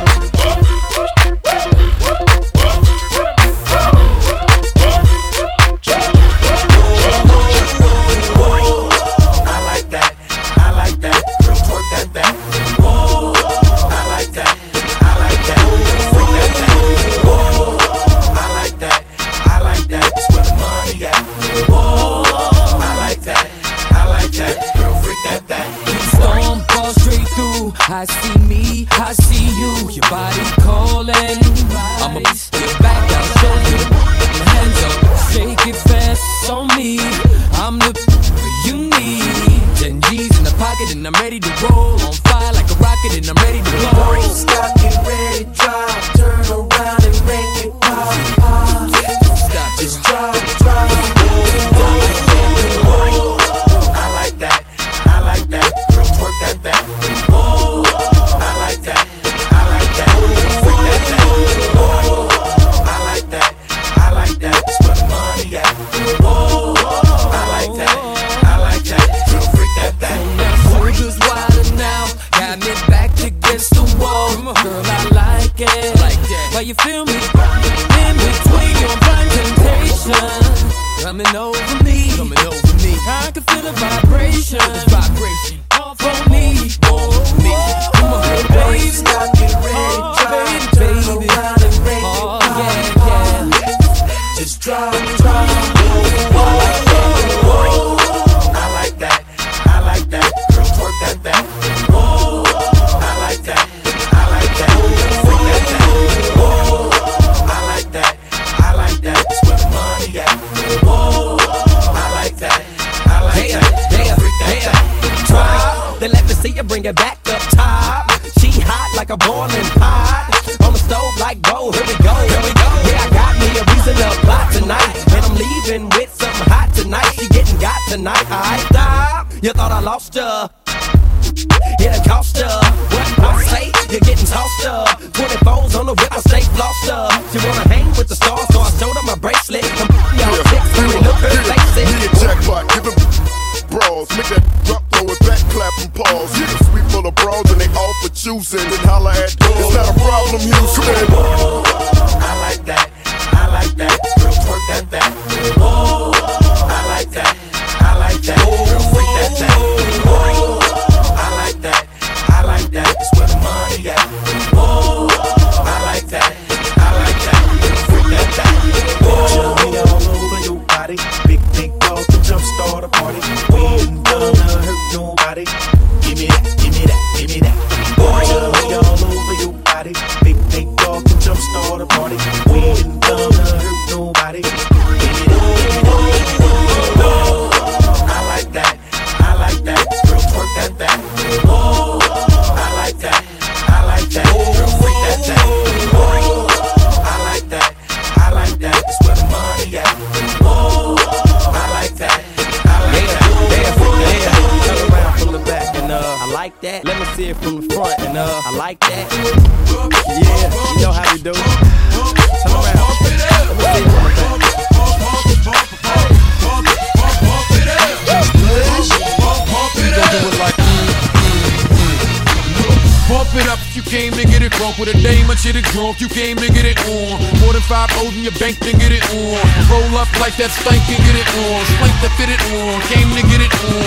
[224.60, 226.04] Drunk with a dame, much of drunk.
[226.04, 227.16] You came to get it on.
[227.40, 229.40] More than five O's in your bank, to get it on.
[229.72, 231.64] Roll up like that spank, and get it on.
[231.80, 232.76] Spank to fit it on.
[232.92, 233.80] Came to get it on.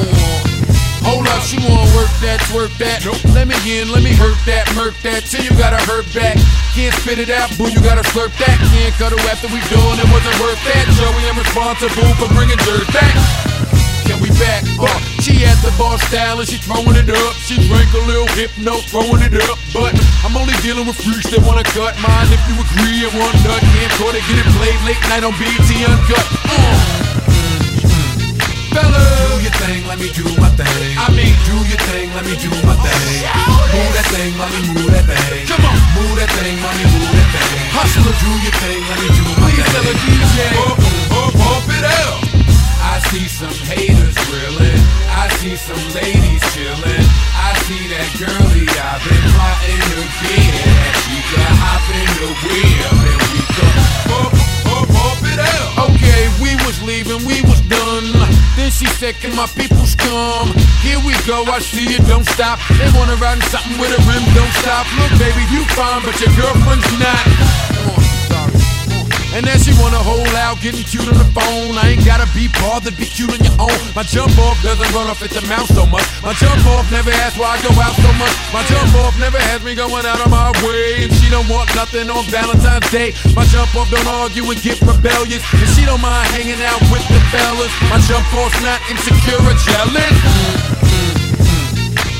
[0.00, 0.48] on.
[1.04, 3.04] Hold up, she wanna work that, twerk that.
[3.04, 3.20] Nope.
[3.36, 5.28] Let me in, let me hurt that, murk that.
[5.28, 6.40] Till you gotta hurt back.
[6.72, 8.56] Can't spit it out, boo, you gotta slurp that.
[8.72, 10.88] Can't cut her after we done, it wasn't worth that.
[10.96, 13.47] Joey, I'm responsible for bringing dirt back
[14.10, 14.64] and we back.
[14.76, 17.34] But she has the bar style and she throwing it up.
[17.44, 19.58] She drank a little hypno, throwing it up.
[19.72, 19.92] But
[20.24, 22.28] I'm only dealing with freaks that wanna cut mine.
[22.32, 23.60] If you agree, it won't cut.
[23.60, 26.26] Can't try to get it played late night on BET Uncut.
[26.48, 27.08] Uh.
[28.72, 29.08] Fellas.
[29.28, 30.94] Do your thing, let me do my thing.
[30.98, 33.26] I mean, do your thing, let me do my thing.
[33.26, 35.46] Oh, move that thing, mommy, move that thing.
[35.50, 37.58] Come on, move that thing, mommy, move that thing.
[37.74, 39.66] Hustler, do your thing, let me do my Please thing.
[39.66, 40.74] Please tell the DJ, oh,
[41.16, 42.27] oh, pump it out.
[42.88, 44.80] I see some haters grilling.
[45.12, 47.04] I see some ladies chilling.
[47.36, 50.96] I see that girly I've been plotting to get.
[51.12, 53.76] You can hop in the wheel and we can
[54.08, 54.32] pump,
[54.64, 55.92] pump bump it out.
[55.92, 58.08] Okay, we was leaving, we was done.
[58.56, 60.48] Then she said, can my people's come?
[60.80, 62.58] Here we go, I see it, don't stop.
[62.80, 64.88] They wanna ride in something with a rim, don't stop.
[64.96, 68.07] Look, baby, you fine, but your girlfriend's not.
[69.38, 71.78] And then she wanna hold out, getting cute on the phone.
[71.78, 73.78] I ain't gotta be bothered, be cute on your own.
[73.94, 76.02] My jump off doesn't run off at the mouth so much.
[76.26, 78.34] My jump off never asks why I go out so much.
[78.50, 81.06] My jump off never has me going out of my way.
[81.06, 83.14] And she don't want nothing on Valentine's Day.
[83.38, 85.46] My jump off don't argue and get rebellious.
[85.54, 87.70] And she don't mind hanging out with the fellas.
[87.94, 90.77] My jump off's not insecure or jealous.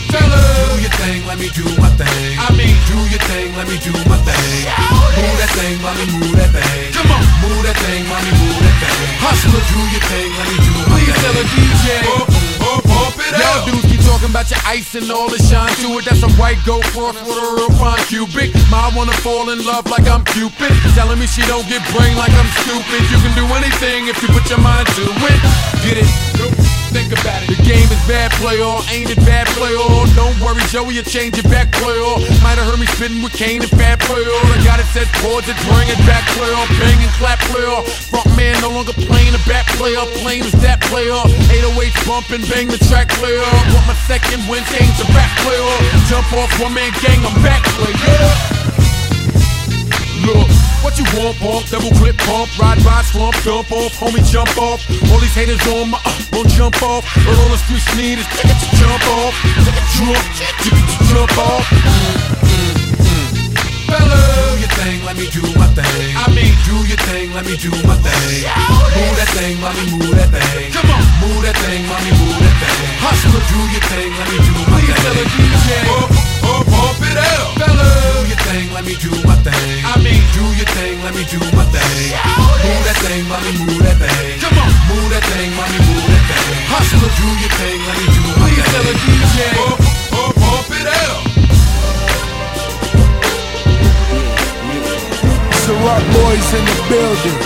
[0.09, 2.37] Fellas, Do your thing, let me do my thing.
[2.41, 4.65] I mean, do your thing, let me do my thing.
[4.65, 6.93] Move oh, that thing, mommy, move that thing.
[6.97, 7.23] Come on.
[7.45, 9.09] Move that thing, mommy, move that thing.
[9.21, 9.63] Hustler.
[9.69, 11.23] do your thing, let me do my Please thing.
[11.23, 11.85] tell a DJ.
[12.59, 12.99] Pump, pump
[13.37, 16.05] Y'all dudes keep talking about your ice and all the shine to it.
[16.05, 18.57] That's a white gold cross with a real fine cubic.
[18.71, 20.73] Ma wanna fall in love like I'm Cupid.
[20.97, 23.03] Telling me she don't get brain like I'm stupid.
[23.13, 25.41] You can do anything if you put your mind to it.
[25.85, 26.58] Get it?
[26.89, 27.53] Think about it.
[27.53, 28.81] The game is bad, play all.
[28.89, 30.09] Ain't it bad, play all?
[30.17, 32.17] Don't worry, Joey, you change it back, play all.
[32.41, 34.47] Might have heard me spitting with Kane and Fat, play all.
[34.49, 36.65] I got it set chords, it bring it back, play all.
[36.81, 37.85] Bang and clap, play all.
[37.85, 40.09] Front man no longer playing a back, play all.
[40.25, 41.29] Plain as that, play all.
[41.53, 43.61] 808 bumping, bang the track, play all.
[43.77, 45.81] Want my second win, change the rap, play all.
[46.09, 48.37] Jump off one man gang, I'm back, play all.
[50.25, 50.49] Look,
[50.83, 54.83] what you want, pump, double clip pump, ride by slump, jump off, homie, jump off.
[55.11, 57.05] All these haters on my, uh, won't jump off.
[57.15, 59.35] But all the streets need is to jump off,
[59.99, 60.19] jump,
[61.11, 62.78] jump off.
[63.99, 66.15] Fellas, Do your thing, let me do my thing.
[66.15, 68.47] I mean, do your thing, let me do my thing.
[68.47, 70.71] Move oh, that thing, mommy, move that thing.
[70.71, 71.03] Come on.
[71.19, 72.87] Move that thing, mommy, move that thing.
[73.03, 73.43] Hustler.
[73.51, 75.51] do your thing, let me do my Please tell a thing.
[75.51, 75.69] DJ.
[75.91, 76.09] Pump,
[76.43, 77.47] pump, pump it up.
[77.59, 77.99] Fellas.
[78.07, 79.83] Do your thing, let me do my thing.
[79.83, 82.15] I mean, do your thing, let me do my thing.
[82.15, 84.39] Oh, move that thing, mommy, move that thing.
[84.39, 84.71] Come on.
[84.87, 86.63] Move that thing, mommy, move that thing.
[86.71, 87.11] Hustler.
[87.19, 88.95] do your thing, let me do my Please tell a.
[88.95, 89.37] DJ.
[89.59, 89.79] Pump,
[90.15, 91.38] pump, pump it up.
[95.69, 97.39] Ciroc boys in the building.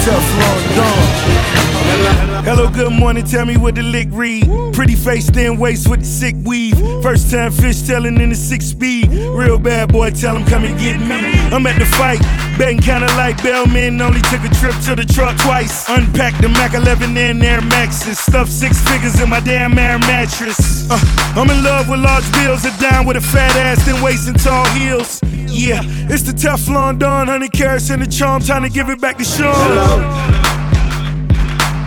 [0.00, 2.42] Teflon Don.
[2.42, 3.22] Hello, good morning.
[3.22, 4.48] Tell me what the lick read.
[4.72, 6.78] Pretty face, thin waist with the sick weave.
[7.02, 9.10] First time fish telling in the six speed.
[9.10, 11.20] Real bad boy, tell him come and get me.
[11.54, 12.20] I'm at the fight,
[12.56, 14.00] betting kinda like Bellman.
[14.00, 15.86] Only took a trip to the truck twice.
[15.90, 18.18] Unpacked the Mac 11 and Air Maxes.
[18.20, 20.90] Stuffed six figures in my damn air mattress.
[20.90, 20.98] Uh,
[21.36, 22.64] I'm in love with large bills.
[22.64, 25.20] A down with a fat ass, thin waist and tall heels.
[25.52, 28.40] Yeah, it's the Teflon Don, 100 carats in the charm.
[28.40, 29.52] Time to give it back to Sean.
[29.54, 30.00] Hello.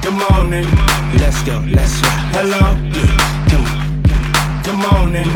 [0.02, 0.66] Good morning.
[1.18, 1.58] Let's go.
[1.74, 2.08] Let's go.
[2.38, 2.78] Hello.
[3.50, 4.62] Come on.
[4.62, 5.30] Good morning.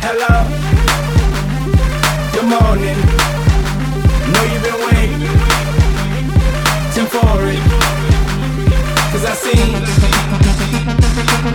[0.00, 0.48] Hello.
[2.32, 2.98] Good morning.
[4.32, 5.20] Know you've been waiting.
[6.94, 7.60] Tim for it.
[9.12, 9.60] Cause I see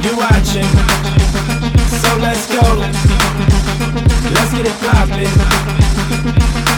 [0.06, 0.70] you watching.
[1.90, 3.07] So let's go.
[4.58, 5.30] Get it poppin'.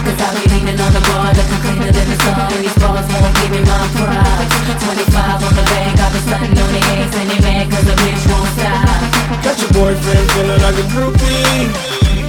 [0.03, 2.51] Cause I be leaning on the bar, looking cleaner than the sun.
[2.59, 4.51] These bars won't give me my props.
[4.83, 7.95] 25 on the bank, I've been stunting on the eggs, and they mad cause the
[8.03, 8.99] bitch won't stop.
[9.47, 11.71] Got your boyfriend feeling like a groupie.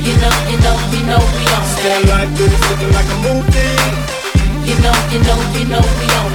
[0.07, 2.31] You know, you know, you know we on Stand that.
[2.31, 3.75] like this, looking like a movie.
[4.71, 6.30] You know, you know, you know we on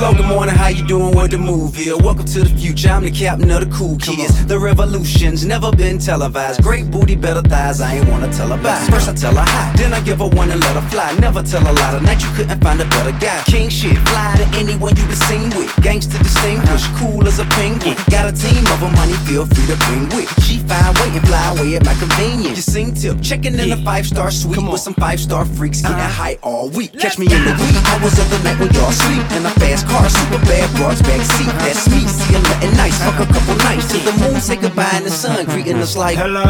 [0.00, 0.17] that.
[0.28, 1.14] Morning, how you doing?
[1.14, 1.96] What the move here?
[1.96, 4.44] Welcome to the future, I'm the captain of the cool kids.
[4.44, 6.62] The revolution's never been televised.
[6.62, 8.76] Great booty, better thighs, I ain't wanna tell her bye.
[8.90, 11.16] First I tell her hi, then I give her one and let her fly.
[11.18, 13.42] Never tell a lie, tonight you couldn't find a better guy.
[13.46, 15.72] King shit, fly to anyone you been seen with.
[15.80, 17.96] Gangster distinguished, cool as a penguin.
[18.10, 20.28] Got a team of them, money feel free to bring with.
[20.44, 22.56] She fine, wait and fly away at my convenience.
[22.60, 25.96] You sing tip, checking in a five star suite with some five star freaks, getting
[25.96, 26.92] high all week.
[27.00, 29.24] Catch me in the wee hours of the night when y'all sleep.
[29.32, 31.52] In a fast car, super bad broads back seat.
[31.62, 32.98] That's me, see I'm nothing nice.
[33.04, 36.16] Fuck a couple nights till the moon say goodbye and the sun greeting us like.
[36.18, 36.46] Hello.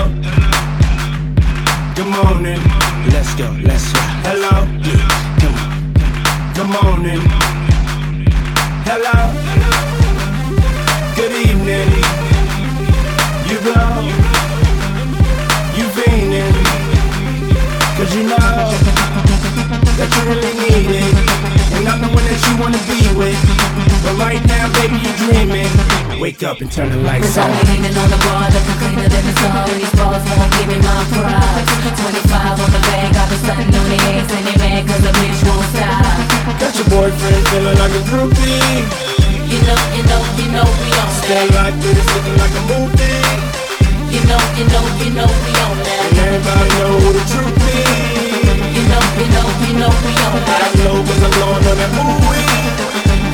[1.94, 2.60] Good morning.
[3.12, 3.48] Let's go.
[3.62, 4.00] Let's go.
[4.28, 4.54] Hello.
[5.40, 5.68] Come on.
[6.56, 7.22] Good morning.
[8.88, 9.18] Hello.
[11.16, 11.90] Good evening.
[13.48, 13.92] You blow.
[15.76, 16.56] You fiending.
[17.96, 18.48] Cause you know
[19.98, 21.07] that you really need it.
[21.98, 23.34] I'm the one that you wanna be with.
[24.06, 25.66] But right now, baby, you're dreaming.
[26.22, 27.50] Wake up and turn the lights on.
[27.50, 29.66] be leaning on the bar, looking cleaner than the sun.
[29.74, 31.66] These bars won't give me my props.
[31.98, 35.12] 25 on the bank, I've been stunting on the eggs, and they mad cause a
[35.18, 36.22] bitch won't stop.
[36.62, 38.78] Got your boyfriend feeling like a groupie.
[39.50, 41.26] You know, you know, you know we on that.
[41.26, 43.26] Stay like this, looking like a movie.
[44.06, 46.02] You know, you know, you know we on that.
[46.14, 48.37] And everybody know who the truth is.
[48.98, 50.74] Know, you know, you know we on I that.
[50.82, 52.42] know cause I'm going on that movie.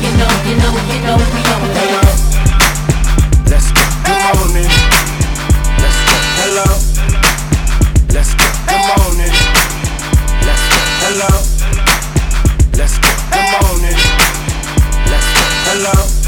[0.04, 2.04] You know, you know, you know we on that.
[3.48, 3.80] Let's go.
[4.04, 4.68] Good morning.
[5.80, 6.16] Let's go.
[6.44, 6.68] Hello.
[8.12, 8.44] Let's go.
[8.68, 9.32] Good morning.
[10.44, 10.80] Let's go.
[11.00, 11.32] Hello.
[12.76, 13.08] Let's go.
[13.32, 13.96] Good morning.
[15.08, 15.42] Let's go.
[15.64, 16.23] Hello.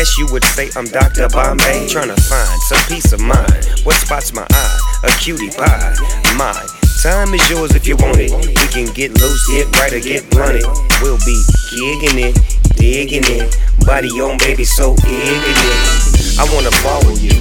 [0.00, 1.28] Guess you would say I'm Dr.
[1.28, 1.84] Bombay.
[1.84, 3.68] Tryna find some peace of mind.
[3.84, 4.78] What spots my eye?
[5.04, 5.92] A cutie pie.
[6.40, 6.56] My
[7.02, 8.32] time is yours if you want it.
[8.32, 10.64] We can get loose, get right, or get blunted.
[11.02, 11.36] We'll be
[11.68, 12.34] gigging it,
[12.76, 13.54] digging it.
[13.84, 16.38] Body on, baby, so it.
[16.40, 16.72] I wanna
[17.04, 17.36] with you.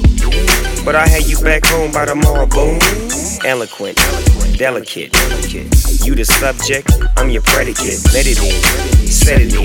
[0.84, 2.78] But I had you back home by tomorrow, boom.
[3.46, 3.96] Eloquent,
[4.58, 5.16] delicate.
[6.04, 8.04] You the subject, I'm your predicate.
[8.12, 9.64] Let it in, set it in.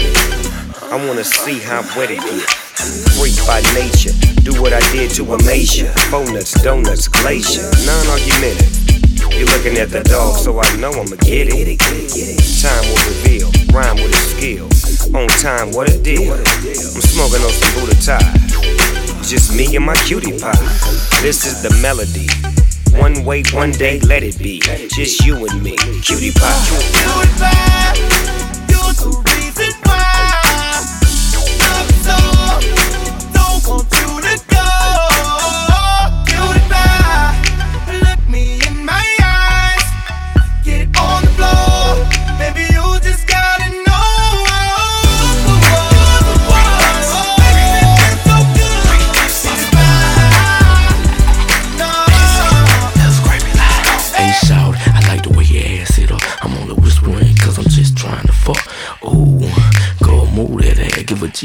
[0.92, 2.63] I wanna see how wet it get.
[2.74, 4.10] Freak by nature,
[4.42, 5.94] do what I did to Amasia.
[6.10, 8.84] Donuts, donuts, glacier, non argumentative.
[9.30, 11.78] You're looking at the dog, so I know I'ma get it.
[12.60, 14.66] Time will reveal, rhyme with a skill.
[15.14, 16.34] On time, what a deal.
[16.34, 18.34] I'm smoking on some Buddha tie.
[19.22, 20.52] Just me and my cutie pie.
[21.22, 22.26] This is the melody.
[23.00, 24.58] One way, one day, let it be.
[24.90, 26.58] Just you and me, cutie pie.
[28.68, 29.83] You're the reason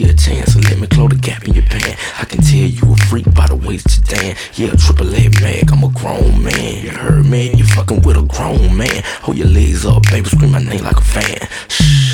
[0.06, 2.00] a chance and let me close the gap in your pants.
[2.20, 4.60] I can tell you a freak by the way that you dance.
[4.60, 6.84] Yeah, triple A mag, I'm a grown man.
[6.84, 7.54] You heard me?
[7.54, 9.04] You fucking with a grown man.
[9.24, 11.48] Hold your legs up, baby, scream my name like a fan.
[11.68, 12.09] Shh.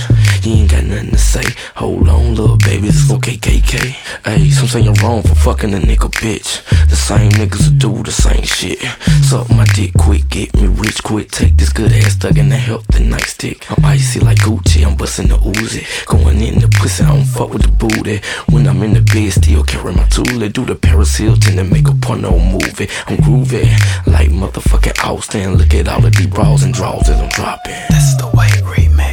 [0.46, 1.44] You ain't got nothing to say.
[1.74, 3.96] Hold on, little baby, it's for KKK.
[4.26, 6.62] Hey, some say I'm wrong for fucking a nigga, bitch.
[6.88, 8.78] The same niggas who do the same shit.
[9.24, 11.32] Suck my dick quick, get me rich quick.
[11.32, 13.66] Take this good ass thug and the healthy nightstick.
[13.76, 15.84] I'm icy like Gucci, I'm busting the Uzi.
[16.06, 18.22] Going in the pussy, I don't fuck with the booty.
[18.52, 20.26] When I'm in the bed, still carry my tool.
[20.26, 22.88] Do the Paris Hilton and make a porno movie.
[23.08, 23.66] I'm groovy,
[24.06, 25.56] like motherfucking Austin.
[25.56, 27.74] Look at all of these bras and draws that I'm dropping.
[27.90, 29.05] That's the way remix.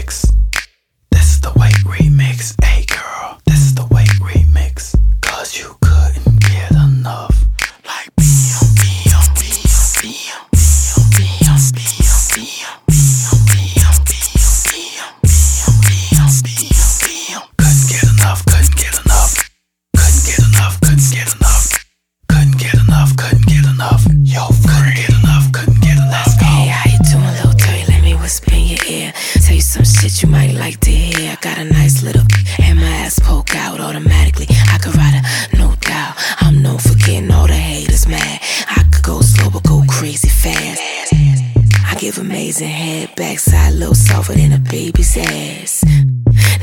[1.93, 2.72] Remix.
[44.73, 45.85] Baby's ass.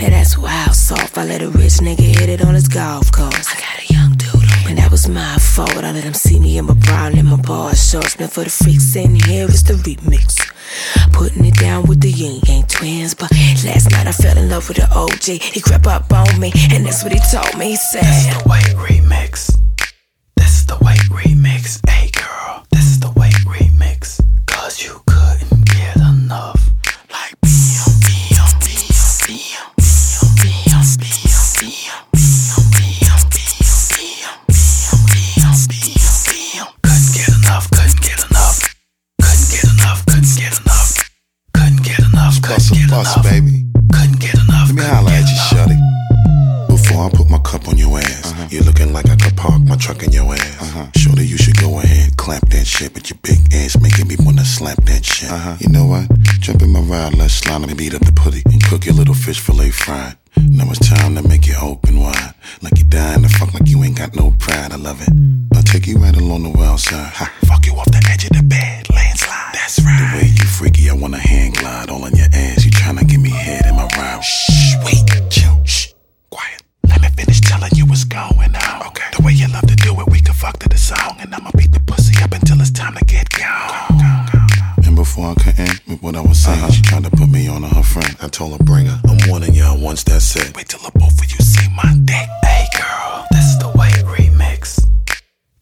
[0.01, 1.15] Now that's wild soft.
[1.15, 3.47] I let a rich nigga hit it on his golf course.
[3.53, 5.77] I got a young dude, and that was my fault.
[5.77, 8.19] I let him see me in my brown and my bar shorts.
[8.19, 10.41] Now for the freaks in here, it's the remix.
[11.13, 13.13] Putting it down with the yin yang twins.
[13.13, 13.31] But
[13.63, 15.43] last night I fell in love with the OG.
[15.53, 17.71] He crept up on me, and that's what he told me.
[17.71, 19.55] He said, This is the way remix.
[20.35, 21.79] This is the way remix.
[21.87, 24.19] Hey girl, this is the way remix.
[24.47, 24.99] Cause you
[42.71, 43.31] enough, couldn't get Bust, enough.
[43.31, 43.65] baby.
[43.93, 44.67] Couldn't get enough.
[44.69, 45.77] Let me holler at you, shorty.
[46.67, 48.47] Before I put my cup on your ass, uh-huh.
[48.49, 50.61] you're looking like I could park my truck in your ass.
[50.61, 50.87] Uh-huh.
[50.95, 54.45] Shorty, you should go ahead, clap that shit with your big ass, making me wanna
[54.45, 55.29] slap that shit.
[55.29, 55.55] Uh-huh.
[55.59, 56.07] You know what?
[56.39, 59.13] Jump in my ride, let's slide and beat up the putty and cook your little
[59.15, 60.15] fish fillet fried.
[60.37, 63.83] Now it's time to make you open wide, like you dying to fuck like you
[63.83, 64.71] ain't got no pride.
[64.71, 65.09] I love it.
[65.55, 67.11] I'll take you right along the wild side.
[67.13, 69.53] Ha, fuck you off the edge of the bed, landslide.
[69.53, 69.99] That's right.
[69.99, 72.58] The way you freaky, I wanna hand glide all on your ass.
[72.89, 74.23] You tryna give me head in my ride.
[74.23, 75.93] Shh, wait, chill, shh,
[76.31, 76.63] quiet.
[76.87, 78.87] Let me finish telling you what's going on.
[78.87, 79.05] Okay.
[79.15, 81.51] The way you love to do it, we can fuck to the song, and I'ma
[81.55, 84.25] beat the pussy up until it's time to get gone.
[84.83, 86.71] And before I could end with what I was saying, uh-huh.
[86.71, 88.17] she tried to put me on to her friend.
[88.23, 88.99] I told her, bring her.
[89.07, 90.55] I'm warning y'all once that's said.
[90.55, 92.27] Wait till the both of you see my dick.
[92.41, 94.81] Hey girl, this is the way remix.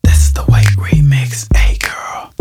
[0.04, 1.46] This is the way remix.
[1.54, 2.32] Hey girl,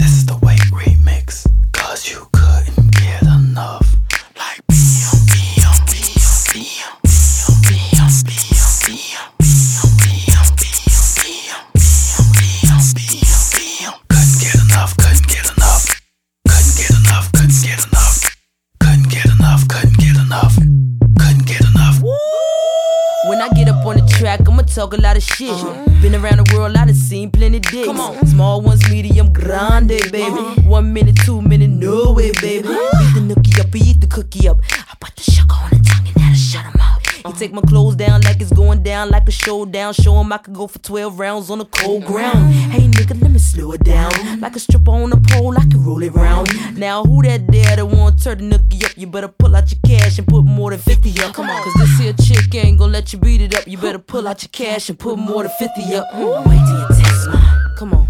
[24.77, 25.48] talk a lot of shit.
[25.48, 26.03] Uh-huh.
[26.03, 27.89] Been around the world, I done seen plenty dicks.
[28.31, 30.11] Small ones, medium, grande, uh-huh.
[30.12, 30.69] baby.
[30.69, 32.69] One minute, two minute, no way, baby.
[32.98, 34.61] Beat the nookie up, eat the cookie up.
[34.73, 36.85] I put the sugar on the tongue and that'll shut 'em up.
[37.27, 39.93] He take my clothes down like it's going down like a showdown.
[39.94, 42.53] Show him I could go for 12 rounds on the cold ground.
[42.55, 44.12] Hey nigga, let me slow it down.
[44.40, 46.48] Like a stripper on a pole, I can roll it round.
[46.78, 48.97] Now who that there that want to turn the nookie up?
[48.97, 51.35] You better pull out your cash and put more than 50 up.
[51.35, 53.66] Come on, cause this here chick ain't gonna let you beat it up.
[53.66, 56.07] You better pull out your cash and put more than 50 up.
[56.15, 57.74] Wait till you taste mine.
[57.77, 58.09] Come on.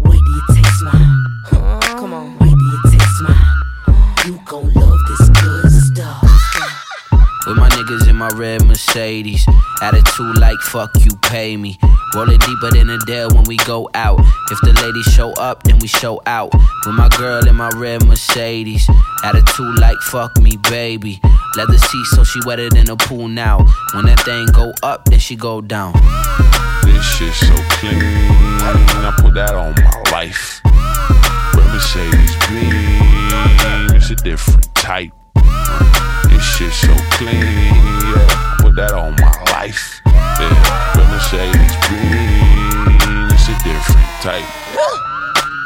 [0.00, 1.24] Wait till you taste mine.
[1.50, 2.38] Come on.
[2.38, 3.60] Wait till you taste mine.
[4.26, 4.99] You gon' love this good stuff.
[7.50, 9.44] With my niggas in my red Mercedes.
[9.82, 11.80] Attitude like fuck you, pay me.
[12.14, 14.20] Roll it deeper than a dead when we go out.
[14.52, 16.54] If the ladies show up, then we show out.
[16.54, 18.88] With my girl in my red Mercedes.
[19.24, 21.20] Attitude like fuck me, baby.
[21.56, 23.66] Leather seat, so she wetter than a pool now.
[23.94, 25.94] When that thing go up, then she go down.
[26.84, 27.98] This shit so clean.
[28.62, 30.60] I put that on my life.
[31.56, 35.10] Red Mercedes beam, it's a different type.
[36.40, 37.36] This shit so clean.
[37.36, 40.00] Yeah, put that on my life.
[40.06, 44.48] Yeah, Red Mercedes beam, it's a different type.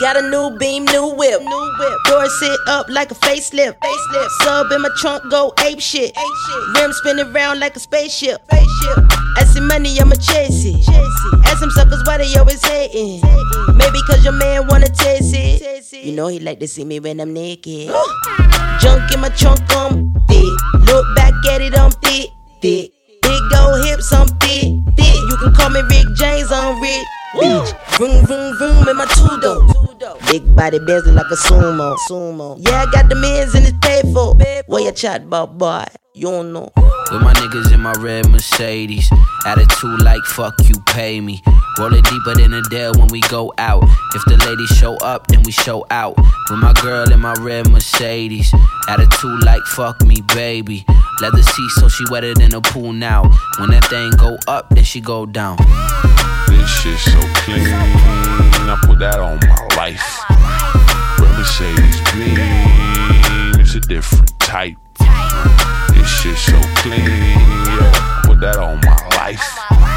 [0.01, 1.40] Got a new beam, new whip.
[1.40, 1.98] New whip.
[2.06, 3.78] Door sit up like a facelift.
[3.78, 4.30] Facelift.
[4.42, 6.10] Sub in my trunk, go ape shit.
[6.10, 6.82] Ape shit.
[6.82, 8.42] Rim spinning round like a spaceship.
[8.51, 8.98] Spaceship.
[9.36, 10.74] I see money, I'ma chase it.
[10.82, 11.46] Chase it.
[11.46, 13.22] Ask them suckers why they always hating.
[13.78, 15.92] Maybe cause your man wanna taste it.
[15.92, 17.94] You know he like to see me when I'm naked.
[18.80, 20.14] Junk in my trunk, I'm thick.
[20.80, 22.30] Look back at it, I'm thick,
[22.60, 22.90] thick.
[23.22, 25.14] Big old hips, I'm thick, thick.
[25.14, 27.06] You can call me Rick James, I'm Rick.
[27.40, 27.74] Beach.
[27.97, 29.74] Vroom, vroom, vroom in my two
[30.31, 31.97] Big body bezel like a sumo.
[32.09, 32.56] sumo.
[32.61, 34.35] Yeah, I got the mids and it's paid for.
[34.66, 35.85] Where you chat about, boy?
[36.15, 36.70] You don't know.
[36.77, 39.11] With my niggas in my red Mercedes.
[39.47, 41.43] Attitude like fuck you, pay me.
[41.78, 43.82] Roll it deeper than a dead when we go out.
[44.15, 46.16] If the ladies show up, then we show out.
[46.51, 48.52] With my girl in my red Mercedes.
[48.89, 50.85] Attitude like fuck me, baby.
[51.20, 53.23] Leather seat so she wetter than a pool now.
[53.59, 55.59] When that thing go up, then she go down.
[56.65, 57.66] This shit so clean.
[57.66, 60.24] I put that on my life.
[61.20, 63.61] Red Mercedes beam.
[63.61, 64.78] It's a different type.
[65.93, 67.05] This shit so clean.
[67.05, 69.45] Yeah, put that on my life.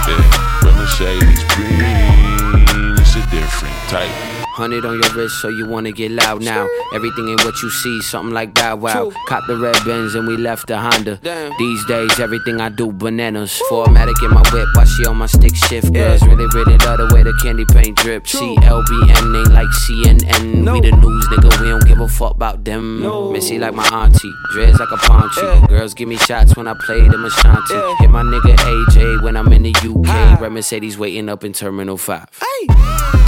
[0.10, 2.98] Yeah, Red Mercedes beam.
[3.00, 4.37] It's a different type.
[4.58, 6.68] Hundred on your wrist, so you wanna get loud now.
[6.92, 9.12] Everything ain't what you see, something like Bow Wow.
[9.28, 11.20] Cop the red Benz and we left the Honda.
[11.60, 13.62] These days, everything I do bananas.
[13.70, 15.94] Formatic in my whip, while she on my stick shift.
[15.94, 18.24] Girls really, really love the way the candy paint drip.
[18.24, 20.74] CLBN ain't like CNN.
[20.74, 21.62] We the news, nigga.
[21.62, 23.32] We don't give a fuck about them.
[23.32, 25.68] Missy like my auntie, dreads like a palm tree.
[25.68, 27.76] Girls give me shots when I play them Ashanti.
[28.00, 30.42] Hit my nigga AJ when I'm in the UK.
[30.42, 32.28] Red Mercedes waiting up in Terminal 5.
[32.28, 33.27] This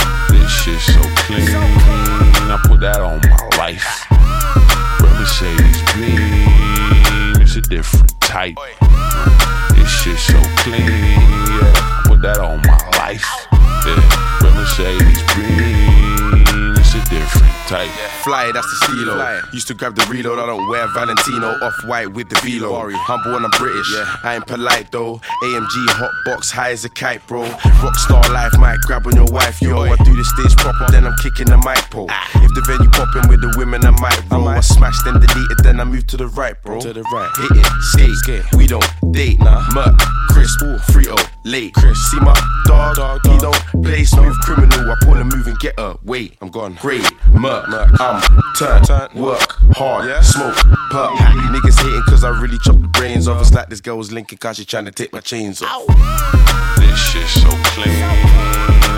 [0.49, 1.47] shit so clean.
[1.51, 4.05] I put that on my life.
[5.01, 7.41] Red Mercedes beam.
[7.41, 8.57] It's a different type.
[9.75, 10.85] This shit so clean.
[10.85, 13.25] Yeah, I put that on my life.
[13.85, 14.01] Yeah,
[14.41, 16.28] Red Mercedes beam.
[17.09, 17.89] Different type.
[18.23, 19.41] Fly, that's the stilo.
[19.51, 22.89] Used to grab the reload, I don't wear Valentino off white with the velo.
[22.91, 25.19] Humble and I'm British, I ain't polite though.
[25.41, 27.45] AMG hot box, high as a kite, bro.
[27.81, 29.81] Rockstar life might grab on your wife, yo.
[29.81, 32.07] I do the stage proper, then I'm kicking the mic pole.
[32.09, 32.29] Ah.
[32.43, 34.47] If the venue popping with the women, I might roll.
[34.47, 36.79] I smash, then delete it, then I move to the right, bro.
[36.79, 38.45] To the right, hit it, skate.
[38.55, 39.65] We don't date, nah.
[39.73, 39.97] Merc,
[40.29, 40.59] crisp,
[40.91, 41.73] Frito, oh, late.
[41.73, 44.91] Chris, see my dog, he don't play smooth criminal.
[44.91, 46.37] I pull a move and get a wait.
[46.41, 46.98] I'm gone, great,
[47.31, 47.65] Merc.
[48.01, 48.21] I'm
[48.55, 48.81] turn,
[49.15, 50.21] work hard, yeah.
[50.21, 50.55] smoke,
[50.91, 51.17] pop.
[51.19, 53.41] Niggas hating cause I really chop the brains off.
[53.41, 55.87] It's like this girl was linking cause she trying to take my chains off.
[56.77, 58.03] This shit so clean.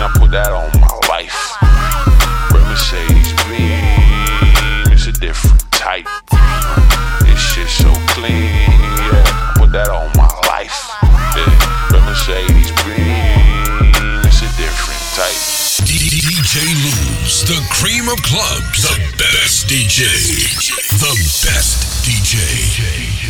[0.02, 1.54] I put that on my life.
[2.50, 4.90] Red Mercedes beam.
[4.92, 6.08] It's a different type.
[7.22, 8.50] This shit so clean.
[9.06, 10.90] Yeah, I put that on my life.
[11.38, 14.26] Yeah, Red Mercedes beam.
[14.26, 15.38] It's a different type.
[15.86, 17.11] DJ
[17.44, 20.04] The cream of clubs, the best DJ,
[21.00, 21.14] the
[21.44, 23.21] best DJ.